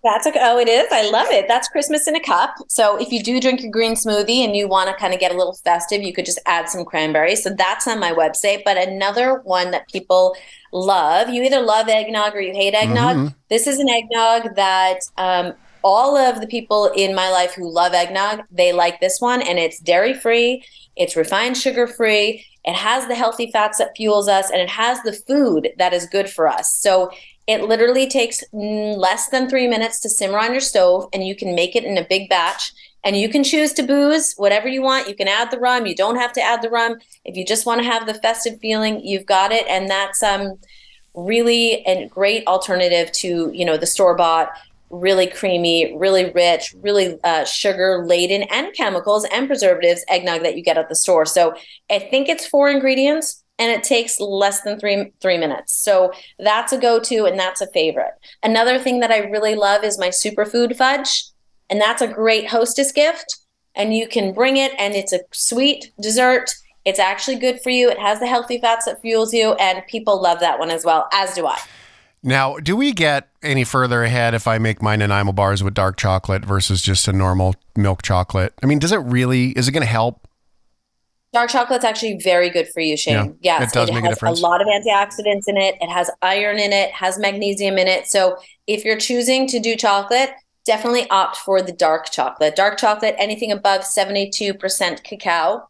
That's 0.03 0.25
a, 0.25 0.31
oh, 0.35 0.57
it 0.57 0.69
is. 0.69 0.87
I 0.91 1.09
love 1.09 1.27
it. 1.31 1.47
That's 1.49 1.67
Christmas 1.67 2.07
in 2.07 2.15
a 2.15 2.19
cup. 2.21 2.55
So 2.69 2.97
if 2.97 3.11
you 3.11 3.21
do 3.21 3.41
drink 3.41 3.61
your 3.61 3.71
green 3.71 3.93
smoothie 3.93 4.45
and 4.45 4.55
you 4.55 4.67
want 4.67 4.89
to 4.89 4.95
kind 4.95 5.13
of 5.13 5.19
get 5.19 5.33
a 5.33 5.37
little 5.37 5.55
festive, 5.65 6.01
you 6.01 6.13
could 6.13 6.25
just 6.25 6.39
add 6.45 6.69
some 6.69 6.85
cranberries. 6.85 7.43
So 7.43 7.49
that's 7.49 7.87
on 7.87 7.99
my 7.99 8.13
website. 8.13 8.63
But 8.63 8.77
another 8.77 9.41
one 9.43 9.71
that 9.71 9.87
people 9.89 10.37
love, 10.71 11.29
you 11.29 11.43
either 11.43 11.59
love 11.59 11.89
eggnog 11.89 12.35
or 12.35 12.41
you 12.41 12.53
hate 12.53 12.73
eggnog. 12.73 13.17
Mhm. 13.17 13.35
This 13.49 13.67
is 13.67 13.79
an 13.79 13.89
eggnog 13.89 14.55
that 14.55 14.99
um, 15.17 15.53
all 15.83 16.17
of 16.17 16.41
the 16.41 16.47
people 16.47 16.91
in 16.95 17.15
my 17.15 17.29
life 17.29 17.53
who 17.53 17.71
love 17.71 17.93
eggnog, 17.93 18.43
they 18.51 18.73
like 18.73 18.99
this 18.99 19.19
one, 19.19 19.41
and 19.41 19.59
it's 19.59 19.79
dairy 19.79 20.13
free. 20.13 20.63
It's 20.95 21.15
refined 21.15 21.57
sugar 21.57 21.87
free. 21.87 22.45
It 22.65 22.75
has 22.75 23.07
the 23.07 23.15
healthy 23.15 23.51
fats 23.51 23.77
that 23.77 23.95
fuels 23.95 24.27
us, 24.27 24.49
and 24.49 24.61
it 24.61 24.69
has 24.69 25.01
the 25.03 25.13
food 25.13 25.69
that 25.77 25.93
is 25.93 26.05
good 26.07 26.29
for 26.29 26.47
us. 26.47 26.73
So 26.73 27.11
it 27.47 27.63
literally 27.63 28.07
takes 28.07 28.43
less 28.51 29.29
than 29.29 29.49
three 29.49 29.67
minutes 29.67 29.99
to 30.01 30.09
simmer 30.09 30.39
on 30.39 30.51
your 30.51 30.61
stove, 30.61 31.07
and 31.13 31.25
you 31.25 31.35
can 31.35 31.55
make 31.55 31.75
it 31.75 31.85
in 31.85 31.97
a 31.97 32.07
big 32.07 32.29
batch. 32.29 32.73
And 33.03 33.15
you 33.15 33.29
can 33.29 33.43
choose 33.43 33.71
to 33.73 33.83
booze 33.83 34.33
whatever 34.35 34.67
you 34.67 34.81
want. 34.81 35.07
You 35.07 35.15
can 35.15 35.29
add 35.29 35.49
the 35.49 35.59
rum. 35.59 35.85
You 35.85 35.95
don't 35.95 36.17
have 36.17 36.33
to 36.33 36.41
add 36.41 36.61
the 36.61 36.69
rum. 36.69 36.97
If 37.23 37.37
you 37.37 37.45
just 37.45 37.65
want 37.65 37.79
to 37.81 37.87
have 37.87 38.05
the 38.05 38.15
festive 38.15 38.59
feeling, 38.59 38.99
you've 39.05 39.25
got 39.25 39.53
it. 39.53 39.65
And 39.67 39.89
that's 39.89 40.21
um, 40.21 40.57
really 41.17 41.83
a 41.87 42.07
great 42.07 42.45
alternative 42.47 43.11
to 43.11 43.51
you 43.53 43.65
know 43.65 43.75
the 43.75 43.87
store 43.87 44.15
bought 44.15 44.51
really 44.89 45.27
creamy, 45.27 45.95
really 45.97 46.31
rich, 46.31 46.73
really 46.81 47.17
uh, 47.23 47.43
sugar 47.45 48.03
laden 48.05 48.43
and 48.43 48.73
chemicals 48.73 49.25
and 49.25 49.47
preservatives 49.47 50.05
eggnog 50.07 50.43
that 50.43 50.55
you 50.55 50.63
get 50.63 50.77
at 50.77 50.89
the 50.89 50.95
store. 50.95 51.25
So 51.25 51.55
I 51.89 51.99
think 51.99 52.29
it's 52.29 52.47
four 52.47 52.69
ingredients 52.69 53.43
and 53.59 53.71
it 53.71 53.83
takes 53.83 54.19
less 54.19 54.61
than 54.61 54.79
three 54.79 55.11
three 55.19 55.37
minutes. 55.37 55.75
So 55.75 56.11
that's 56.39 56.73
a 56.73 56.77
go-to 56.77 57.25
and 57.25 57.39
that's 57.39 57.61
a 57.61 57.71
favorite. 57.71 58.13
Another 58.43 58.79
thing 58.79 58.99
that 58.99 59.11
I 59.11 59.19
really 59.29 59.55
love 59.55 59.83
is 59.83 59.99
my 59.99 60.09
superfood 60.09 60.75
fudge, 60.77 61.25
and 61.69 61.81
that's 61.81 62.01
a 62.01 62.07
great 62.07 62.47
hostess 62.47 62.91
gift. 62.91 63.37
And 63.75 63.95
you 63.95 64.07
can 64.07 64.33
bring 64.33 64.57
it, 64.57 64.73
and 64.79 64.95
it's 64.95 65.13
a 65.13 65.19
sweet 65.31 65.91
dessert. 66.01 66.51
It's 66.83 66.99
actually 66.99 67.35
good 67.35 67.61
for 67.61 67.69
you. 67.69 67.89
It 67.89 67.99
has 67.99 68.19
the 68.19 68.25
healthy 68.25 68.59
fats 68.59 68.85
that 68.85 69.01
fuels 69.01 69.33
you, 69.33 69.53
and 69.53 69.85
people 69.87 70.21
love 70.21 70.39
that 70.39 70.57
one 70.57 70.71
as 70.71 70.83
well, 70.85 71.07
as 71.11 71.33
do 71.35 71.45
I. 71.45 71.59
Now, 72.27 72.57
do 72.57 72.75
we 72.75 72.91
get 72.91 73.29
any 73.41 73.63
further 73.63 74.03
ahead 74.03 74.33
if 74.33 74.49
I 74.49 74.57
make 74.57 74.81
mine 74.81 74.99
Nanaimo 74.99 75.31
bars 75.31 75.63
with 75.63 75.73
dark 75.73 75.95
chocolate 75.95 76.43
versus 76.43 76.81
just 76.81 77.07
a 77.07 77.13
normal 77.13 77.55
milk 77.77 78.01
chocolate? 78.01 78.53
I 78.61 78.65
mean, 78.65 78.79
does 78.79 78.91
it 78.91 78.97
really? 78.97 79.51
Is 79.51 79.69
it 79.69 79.71
going 79.71 79.79
to 79.79 79.87
help? 79.87 80.27
Dark 81.31 81.49
chocolate's 81.49 81.85
actually 81.85 82.19
very 82.21 82.49
good 82.49 82.67
for 82.67 82.81
you, 82.81 82.97
Shane. 82.97 83.37
Yeah, 83.39 83.59
yes, 83.61 83.71
it 83.71 83.73
does 83.73 83.93
make 83.93 84.03
a 84.03 84.09
difference. 84.09 84.41
a 84.41 84.43
lot 84.43 84.61
of 84.61 84.67
antioxidants 84.67 85.47
in 85.47 85.55
it. 85.55 85.75
It 85.79 85.89
has 85.89 86.11
iron 86.21 86.59
in 86.59 86.73
it, 86.73 86.91
has 86.91 87.17
magnesium 87.17 87.77
in 87.77 87.87
it. 87.87 88.07
So 88.07 88.37
if 88.67 88.83
you're 88.83 88.99
choosing 88.99 89.47
to 89.47 89.59
do 89.61 89.77
chocolate, 89.77 90.31
definitely 90.65 91.09
opt 91.09 91.37
for 91.37 91.61
the 91.61 91.71
dark 91.71 92.11
chocolate. 92.11 92.57
Dark 92.57 92.77
chocolate, 92.77 93.15
anything 93.17 93.53
above 93.53 93.83
72% 93.83 95.03
cacao, 95.05 95.69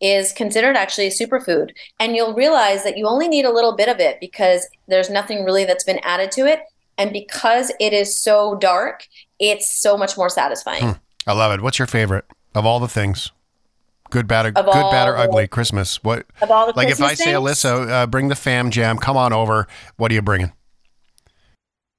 is 0.00 0.32
considered 0.32 0.76
actually 0.76 1.06
a 1.06 1.10
superfood. 1.10 1.70
And 1.98 2.14
you'll 2.14 2.34
realize 2.34 2.84
that 2.84 2.96
you 2.98 3.06
only 3.06 3.28
need 3.28 3.44
a 3.44 3.52
little 3.52 3.74
bit 3.74 3.88
of 3.88 3.98
it 3.98 4.18
because 4.20 4.66
there's 4.88 5.08
nothing 5.10 5.44
really 5.44 5.64
that's 5.64 5.84
been 5.84 6.00
added 6.02 6.30
to 6.32 6.46
it. 6.46 6.60
And 6.98 7.12
because 7.12 7.72
it 7.80 7.92
is 7.92 8.18
so 8.18 8.56
dark, 8.56 9.06
it's 9.38 9.70
so 9.70 9.96
much 9.96 10.16
more 10.16 10.28
satisfying. 10.28 10.82
Hmm. 10.82 10.92
I 11.26 11.32
love 11.32 11.52
it. 11.52 11.62
What's 11.62 11.78
your 11.78 11.86
favorite 11.86 12.24
of 12.54 12.64
all 12.66 12.78
the 12.80 12.88
things? 12.88 13.32
Good, 14.10 14.28
bad, 14.28 14.46
or, 14.46 14.52
good, 14.52 14.64
bad, 14.64 15.08
or 15.08 15.12
the- 15.12 15.18
ugly. 15.18 15.48
Christmas. 15.48 16.02
What? 16.04 16.26
Of 16.40 16.50
all 16.50 16.66
the 16.66 16.72
Like 16.76 16.88
if 16.88 17.00
I 17.02 17.14
say, 17.14 17.24
things- 17.24 17.38
Alyssa, 17.38 17.90
uh, 17.90 18.06
bring 18.06 18.28
the 18.28 18.36
fam 18.36 18.70
jam. 18.70 18.98
Come 18.98 19.16
on 19.16 19.32
over. 19.32 19.66
What 19.96 20.10
are 20.12 20.14
you 20.14 20.22
bringing? 20.22 20.52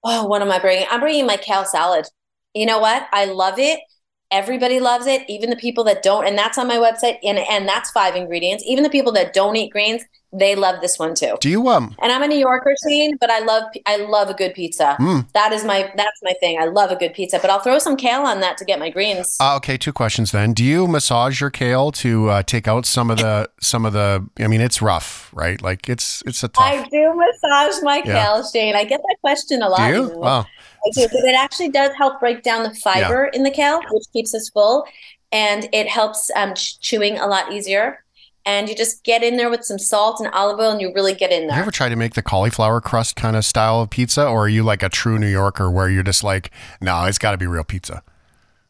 Oh, 0.03 0.25
what 0.25 0.41
am 0.41 0.49
I 0.51 0.59
bringing? 0.59 0.87
I'm 0.89 1.01
bringing 1.01 1.25
my 1.25 1.37
kale 1.37 1.65
salad. 1.65 2.07
You 2.53 2.65
know 2.65 2.79
what? 2.79 3.07
I 3.11 3.25
love 3.25 3.59
it. 3.59 3.79
Everybody 4.29 4.79
loves 4.79 5.07
it, 5.07 5.23
even 5.29 5.49
the 5.49 5.55
people 5.55 5.83
that 5.85 6.03
don't. 6.03 6.27
And 6.27 6.37
that's 6.37 6.57
on 6.57 6.67
my 6.67 6.75
website. 6.77 7.17
And, 7.23 7.37
and 7.39 7.67
that's 7.67 7.91
five 7.91 8.15
ingredients. 8.15 8.63
Even 8.67 8.83
the 8.83 8.89
people 8.89 9.13
that 9.13 9.33
don't 9.33 9.55
eat 9.55 9.71
greens, 9.71 10.03
they 10.33 10.55
love 10.55 10.81
this 10.81 10.99
one 10.99 11.15
too. 11.15 11.37
Do 11.39 11.49
you 11.49 11.69
um? 11.69 11.95
And 12.01 12.11
I'm 12.11 12.21
a 12.21 12.27
New 12.27 12.37
Yorker, 12.37 12.75
Shane, 12.85 13.15
but 13.21 13.29
I 13.29 13.39
love 13.39 13.63
I 13.85 13.95
love 13.95 14.29
a 14.29 14.33
good 14.33 14.53
pizza. 14.53 14.97
Mm. 14.99 15.31
That 15.31 15.53
is 15.53 15.63
my 15.63 15.89
that's 15.95 16.19
my 16.21 16.33
thing. 16.41 16.59
I 16.59 16.65
love 16.65 16.91
a 16.91 16.97
good 16.97 17.13
pizza, 17.13 17.39
but 17.39 17.49
I'll 17.49 17.61
throw 17.61 17.79
some 17.79 17.95
kale 17.95 18.23
on 18.23 18.41
that 18.41 18.57
to 18.57 18.65
get 18.65 18.77
my 18.77 18.89
greens. 18.89 19.37
Uh, 19.39 19.55
okay, 19.55 19.77
two 19.77 19.93
questions 19.93 20.33
then. 20.33 20.51
Do 20.51 20.65
you 20.65 20.85
massage 20.85 21.39
your 21.39 21.49
kale 21.49 21.93
to 21.93 22.29
uh, 22.29 22.43
take 22.43 22.67
out 22.67 22.85
some 22.85 23.09
of 23.09 23.19
the 23.19 23.49
some 23.61 23.85
of 23.85 23.93
the? 23.93 24.27
I 24.39 24.47
mean, 24.47 24.59
it's 24.59 24.81
rough, 24.81 25.29
right? 25.33 25.61
Like 25.61 25.87
it's 25.87 26.21
it's 26.25 26.43
a 26.43 26.49
tough. 26.49 26.61
I 26.65 26.83
do 26.89 27.13
massage 27.15 27.81
my 27.81 28.03
Yeah. 28.05 28.25
kale, 28.25 28.43
Shane. 28.51 28.75
I 28.75 28.83
get 28.83 28.99
that 28.99 29.15
question 29.21 29.61
a 29.61 29.69
lot. 29.69 29.87
do 29.89 29.95
you? 29.95 30.09
Wow. 30.19 30.45
I 30.87 31.01
do, 31.01 31.07
but 31.11 31.23
it 31.25 31.35
actually 31.35 31.69
does 31.69 31.91
help 31.95 32.19
break 32.19 32.43
down 32.43 32.63
the 32.63 32.73
fiber 32.75 33.25
in 33.33 33.43
the 33.43 33.51
kale, 33.51 33.79
which 33.91 34.05
keeps 34.13 34.33
us 34.33 34.49
full, 34.49 34.85
and 35.31 35.67
it 35.73 35.87
helps 35.87 36.31
um, 36.35 36.53
ch- 36.53 36.79
chewing 36.79 37.17
a 37.17 37.27
lot 37.27 37.51
easier. 37.51 38.03
And 38.45 38.69
you 38.69 38.75
just 38.75 39.03
get 39.03 39.23
in 39.23 39.35
there 39.35 39.49
with 39.49 39.65
some 39.65 39.77
salt 39.77 40.21
and 40.21 40.29
olive 40.33 40.57
oil, 40.59 40.71
and 40.71 40.79
you 40.79 40.93
really 40.95 41.13
get 41.13 41.31
in 41.33 41.41
Have 41.41 41.47
there. 41.49 41.57
you 41.57 41.61
ever 41.63 41.71
tried 41.71 41.89
to 41.89 41.97
make 41.97 42.13
the 42.13 42.21
cauliflower 42.21 42.79
crust 42.79 43.17
kind 43.17 43.35
of 43.35 43.43
style 43.43 43.81
of 43.81 43.89
pizza, 43.89 44.25
or 44.25 44.45
are 44.45 44.49
you 44.49 44.63
like 44.63 44.81
a 44.83 44.87
true 44.89 45.19
New 45.19 45.27
Yorker 45.27 45.69
where 45.69 45.89
you're 45.89 46.01
just 46.03 46.23
like, 46.23 46.49
no, 46.79 47.03
it's 47.03 47.17
got 47.17 47.31
to 47.31 47.37
be 47.37 47.45
real 47.45 47.65
pizza? 47.65 48.03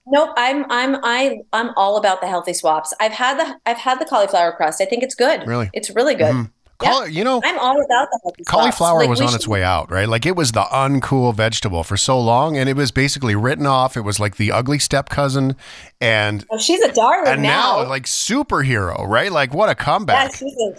Nope, 0.10 0.30
I'm 0.38 0.66
I'm 0.72 0.96
I 1.04 1.42
I'm 1.52 1.72
all 1.76 1.98
about 1.98 2.22
the 2.22 2.28
healthy 2.28 2.54
swaps. 2.54 2.94
I've 3.00 3.12
had 3.12 3.38
the 3.38 3.60
I've 3.66 3.78
had 3.78 4.00
the 4.00 4.06
cauliflower 4.06 4.54
crust. 4.54 4.82
I 4.82 4.86
think 4.86 5.04
it's 5.04 5.16
good. 5.16 5.46
Really? 5.46 5.70
it's 5.74 5.90
really 5.92 6.16
good. 6.16 6.34
Mhm. 6.34 6.52
Cauli- 6.80 7.12
You 7.12 7.24
know, 7.24 7.42
I'm 7.44 7.58
all 7.60 7.82
about 7.84 8.08
the 8.38 8.44
cauliflower 8.46 9.00
Like, 9.00 9.10
was 9.10 9.22
on 9.22 9.30
should- 9.30 9.36
its 9.36 9.48
way 9.48 9.63
out, 9.63 9.90
right? 9.92 10.08
Like 10.08 10.26
it 10.26 10.36
was 10.36 10.52
the 10.52 10.63
uncool 10.63 11.34
vegetable 11.34 11.84
for 11.84 11.98
so 11.98 12.20
long, 12.20 12.58
and 12.58 12.70
it 12.70 12.76
was 12.76 12.92
basically 12.92 13.36
written 13.36 13.66
off. 13.66 13.98
It 13.98 14.02
was 14.02 14.20
like 14.20 14.38
the 14.38 14.52
ugly 14.52 14.80
step 14.80 15.10
cousin, 15.10 15.56
and 16.00 16.46
Oh, 16.52 16.58
she's 16.60 16.82
a 16.82 16.92
darling 16.92 17.28
and 17.34 17.42
now 17.44 17.88
like 17.88 18.06
superhero, 18.06 19.08
right? 19.08 19.32
Like 19.32 19.54
what 19.54 19.70
a 19.70 19.72
yeah, 19.72 19.74
comeback! 19.76 20.36
she's 20.36 20.56
a 20.58 20.76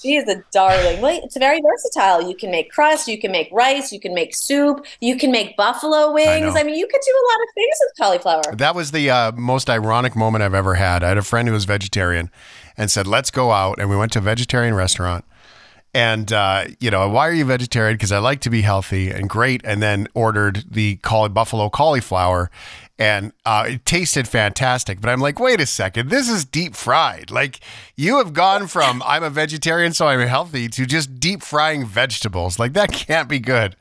she 0.00 0.14
is 0.16 0.26
a 0.28 0.42
darling. 0.50 1.02
Well, 1.02 1.20
it's 1.22 1.36
very 1.36 1.60
versatile. 1.60 2.26
You 2.26 2.34
can 2.34 2.50
make 2.50 2.70
crust, 2.70 3.06
you 3.06 3.20
can 3.20 3.32
make 3.32 3.48
rice, 3.52 3.92
you 3.92 4.00
can 4.00 4.14
make 4.14 4.34
soup, 4.34 4.86
you 5.00 5.16
can 5.16 5.30
make 5.30 5.56
buffalo 5.58 6.10
wings. 6.12 6.54
know. 6.54 6.60
I, 6.60 6.62
mean, 6.62 6.74
you 6.76 6.86
could 6.86 7.00
do 7.04 7.12
a 7.12 7.24
lot 7.30 7.42
of 7.42 7.54
things 7.54 7.76
with 7.80 7.92
cauliflower. 7.98 8.56
That 8.56 8.74
was 8.74 8.92
the 8.92 9.10
uh, 9.10 9.32
most 9.32 9.68
ironic 9.68 10.16
moment 10.16 10.42
I've 10.42 10.54
ever 10.54 10.76
had. 10.76 11.02
I 11.04 11.08
had 11.08 11.18
a 11.18 11.22
friend 11.22 11.48
who 11.48 11.52
was 11.54 11.66
vegetarian 11.66 12.30
and 12.78 12.90
said, 12.90 13.06
"Let's 13.06 13.30
go 13.30 13.50
out," 13.52 13.78
and 13.78 13.90
we 13.90 13.96
went 13.96 14.12
to 14.12 14.20
a 14.20 14.22
vegetarian 14.22 14.74
restaurant. 14.74 15.24
And 15.92 16.32
uh, 16.32 16.66
you 16.78 16.90
know, 16.90 17.08
why 17.08 17.28
are 17.28 17.32
you 17.32 17.44
vegetarian? 17.44 17.96
Because 17.96 18.12
I 18.12 18.18
like 18.18 18.40
to 18.40 18.50
be 18.50 18.62
healthy 18.62 19.10
and 19.10 19.28
great. 19.28 19.60
And 19.64 19.82
then 19.82 20.06
ordered 20.14 20.64
the 20.70 20.96
cauli- 20.96 21.30
buffalo 21.30 21.68
cauliflower, 21.68 22.50
and 22.98 23.32
uh, 23.44 23.66
it 23.70 23.86
tasted 23.86 24.28
fantastic. 24.28 25.00
But 25.00 25.10
I'm 25.10 25.20
like, 25.20 25.40
wait 25.40 25.60
a 25.60 25.66
second, 25.66 26.10
this 26.10 26.28
is 26.28 26.44
deep 26.44 26.76
fried. 26.76 27.30
Like 27.30 27.60
you 27.96 28.18
have 28.18 28.32
gone 28.32 28.68
from 28.68 29.02
I'm 29.06 29.24
a 29.24 29.30
vegetarian, 29.30 29.92
so 29.92 30.06
I'm 30.06 30.26
healthy, 30.26 30.68
to 30.68 30.86
just 30.86 31.18
deep 31.18 31.42
frying 31.42 31.84
vegetables. 31.84 32.58
Like 32.58 32.74
that 32.74 32.92
can't 32.92 33.28
be 33.28 33.40
good. 33.40 33.74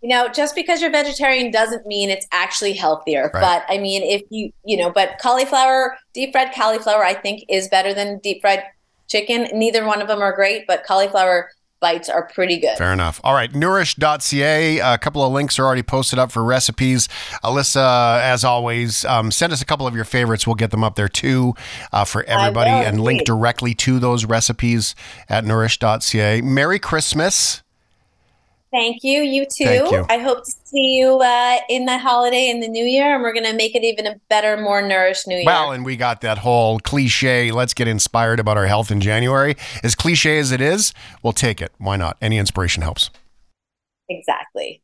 You 0.00 0.08
know, 0.08 0.28
just 0.28 0.56
because 0.56 0.80
you're 0.80 0.90
vegetarian 0.90 1.52
doesn't 1.52 1.86
mean 1.86 2.10
it's 2.10 2.26
actually 2.32 2.72
healthier. 2.72 3.30
Right. 3.32 3.40
But 3.40 3.64
I 3.72 3.78
mean, 3.78 4.02
if 4.02 4.22
you, 4.30 4.52
you 4.64 4.76
know, 4.76 4.90
but 4.90 5.18
cauliflower, 5.20 5.96
deep 6.12 6.32
fried 6.32 6.52
cauliflower, 6.52 7.04
I 7.04 7.14
think 7.14 7.44
is 7.48 7.68
better 7.68 7.94
than 7.94 8.18
deep 8.18 8.40
fried 8.40 8.64
chicken. 9.12 9.46
Neither 9.52 9.86
one 9.86 10.00
of 10.00 10.08
them 10.08 10.20
are 10.20 10.32
great, 10.32 10.66
but 10.66 10.84
cauliflower 10.84 11.50
bites 11.82 12.08
are 12.08 12.26
pretty 12.28 12.58
good. 12.58 12.78
Fair 12.78 12.92
enough. 12.92 13.20
All 13.22 13.34
right, 13.34 13.54
nourish.ca. 13.54 14.78
A 14.78 14.96
couple 14.96 15.22
of 15.22 15.32
links 15.32 15.58
are 15.58 15.66
already 15.66 15.82
posted 15.82 16.18
up 16.18 16.32
for 16.32 16.42
recipes. 16.42 17.08
Alyssa, 17.44 18.20
as 18.22 18.44
always, 18.44 19.04
um, 19.04 19.30
send 19.30 19.52
us 19.52 19.60
a 19.60 19.66
couple 19.66 19.86
of 19.86 19.94
your 19.94 20.04
favorites. 20.06 20.46
We'll 20.46 20.54
get 20.54 20.70
them 20.70 20.82
up 20.82 20.94
there 20.94 21.08
too 21.08 21.54
uh, 21.92 22.06
for 22.06 22.24
everybody 22.24 22.70
and 22.70 23.00
link 23.00 23.24
directly 23.26 23.74
to 23.74 23.98
those 23.98 24.24
recipes 24.24 24.94
at 25.28 25.44
nourish.ca. 25.44 26.40
Merry 26.40 26.78
Christmas. 26.78 27.62
Thank 28.72 29.04
you. 29.04 29.20
You 29.20 29.44
too. 29.44 29.64
You. 29.64 30.06
I 30.08 30.16
hope 30.16 30.44
to 30.44 30.52
see 30.64 30.96
you 30.98 31.20
uh, 31.20 31.58
in 31.68 31.84
the 31.84 31.98
holiday 31.98 32.48
in 32.48 32.60
the 32.60 32.68
new 32.68 32.84
year, 32.84 33.14
and 33.14 33.22
we're 33.22 33.34
going 33.34 33.44
to 33.44 33.52
make 33.52 33.74
it 33.74 33.84
even 33.84 34.06
a 34.06 34.18
better, 34.30 34.56
more 34.56 34.80
nourished 34.80 35.28
new 35.28 35.36
year. 35.36 35.44
Well, 35.44 35.72
and 35.72 35.84
we 35.84 35.94
got 35.94 36.22
that 36.22 36.38
whole 36.38 36.80
cliche, 36.80 37.52
let's 37.52 37.74
get 37.74 37.86
inspired 37.86 38.40
about 38.40 38.56
our 38.56 38.66
health 38.66 38.90
in 38.90 39.00
January. 39.02 39.56
As 39.82 39.94
cliche 39.94 40.38
as 40.38 40.52
it 40.52 40.62
is, 40.62 40.94
we'll 41.22 41.34
take 41.34 41.60
it. 41.60 41.70
Why 41.76 41.96
not? 41.96 42.16
Any 42.22 42.38
inspiration 42.38 42.82
helps. 42.82 43.10
exactly. 44.08 44.82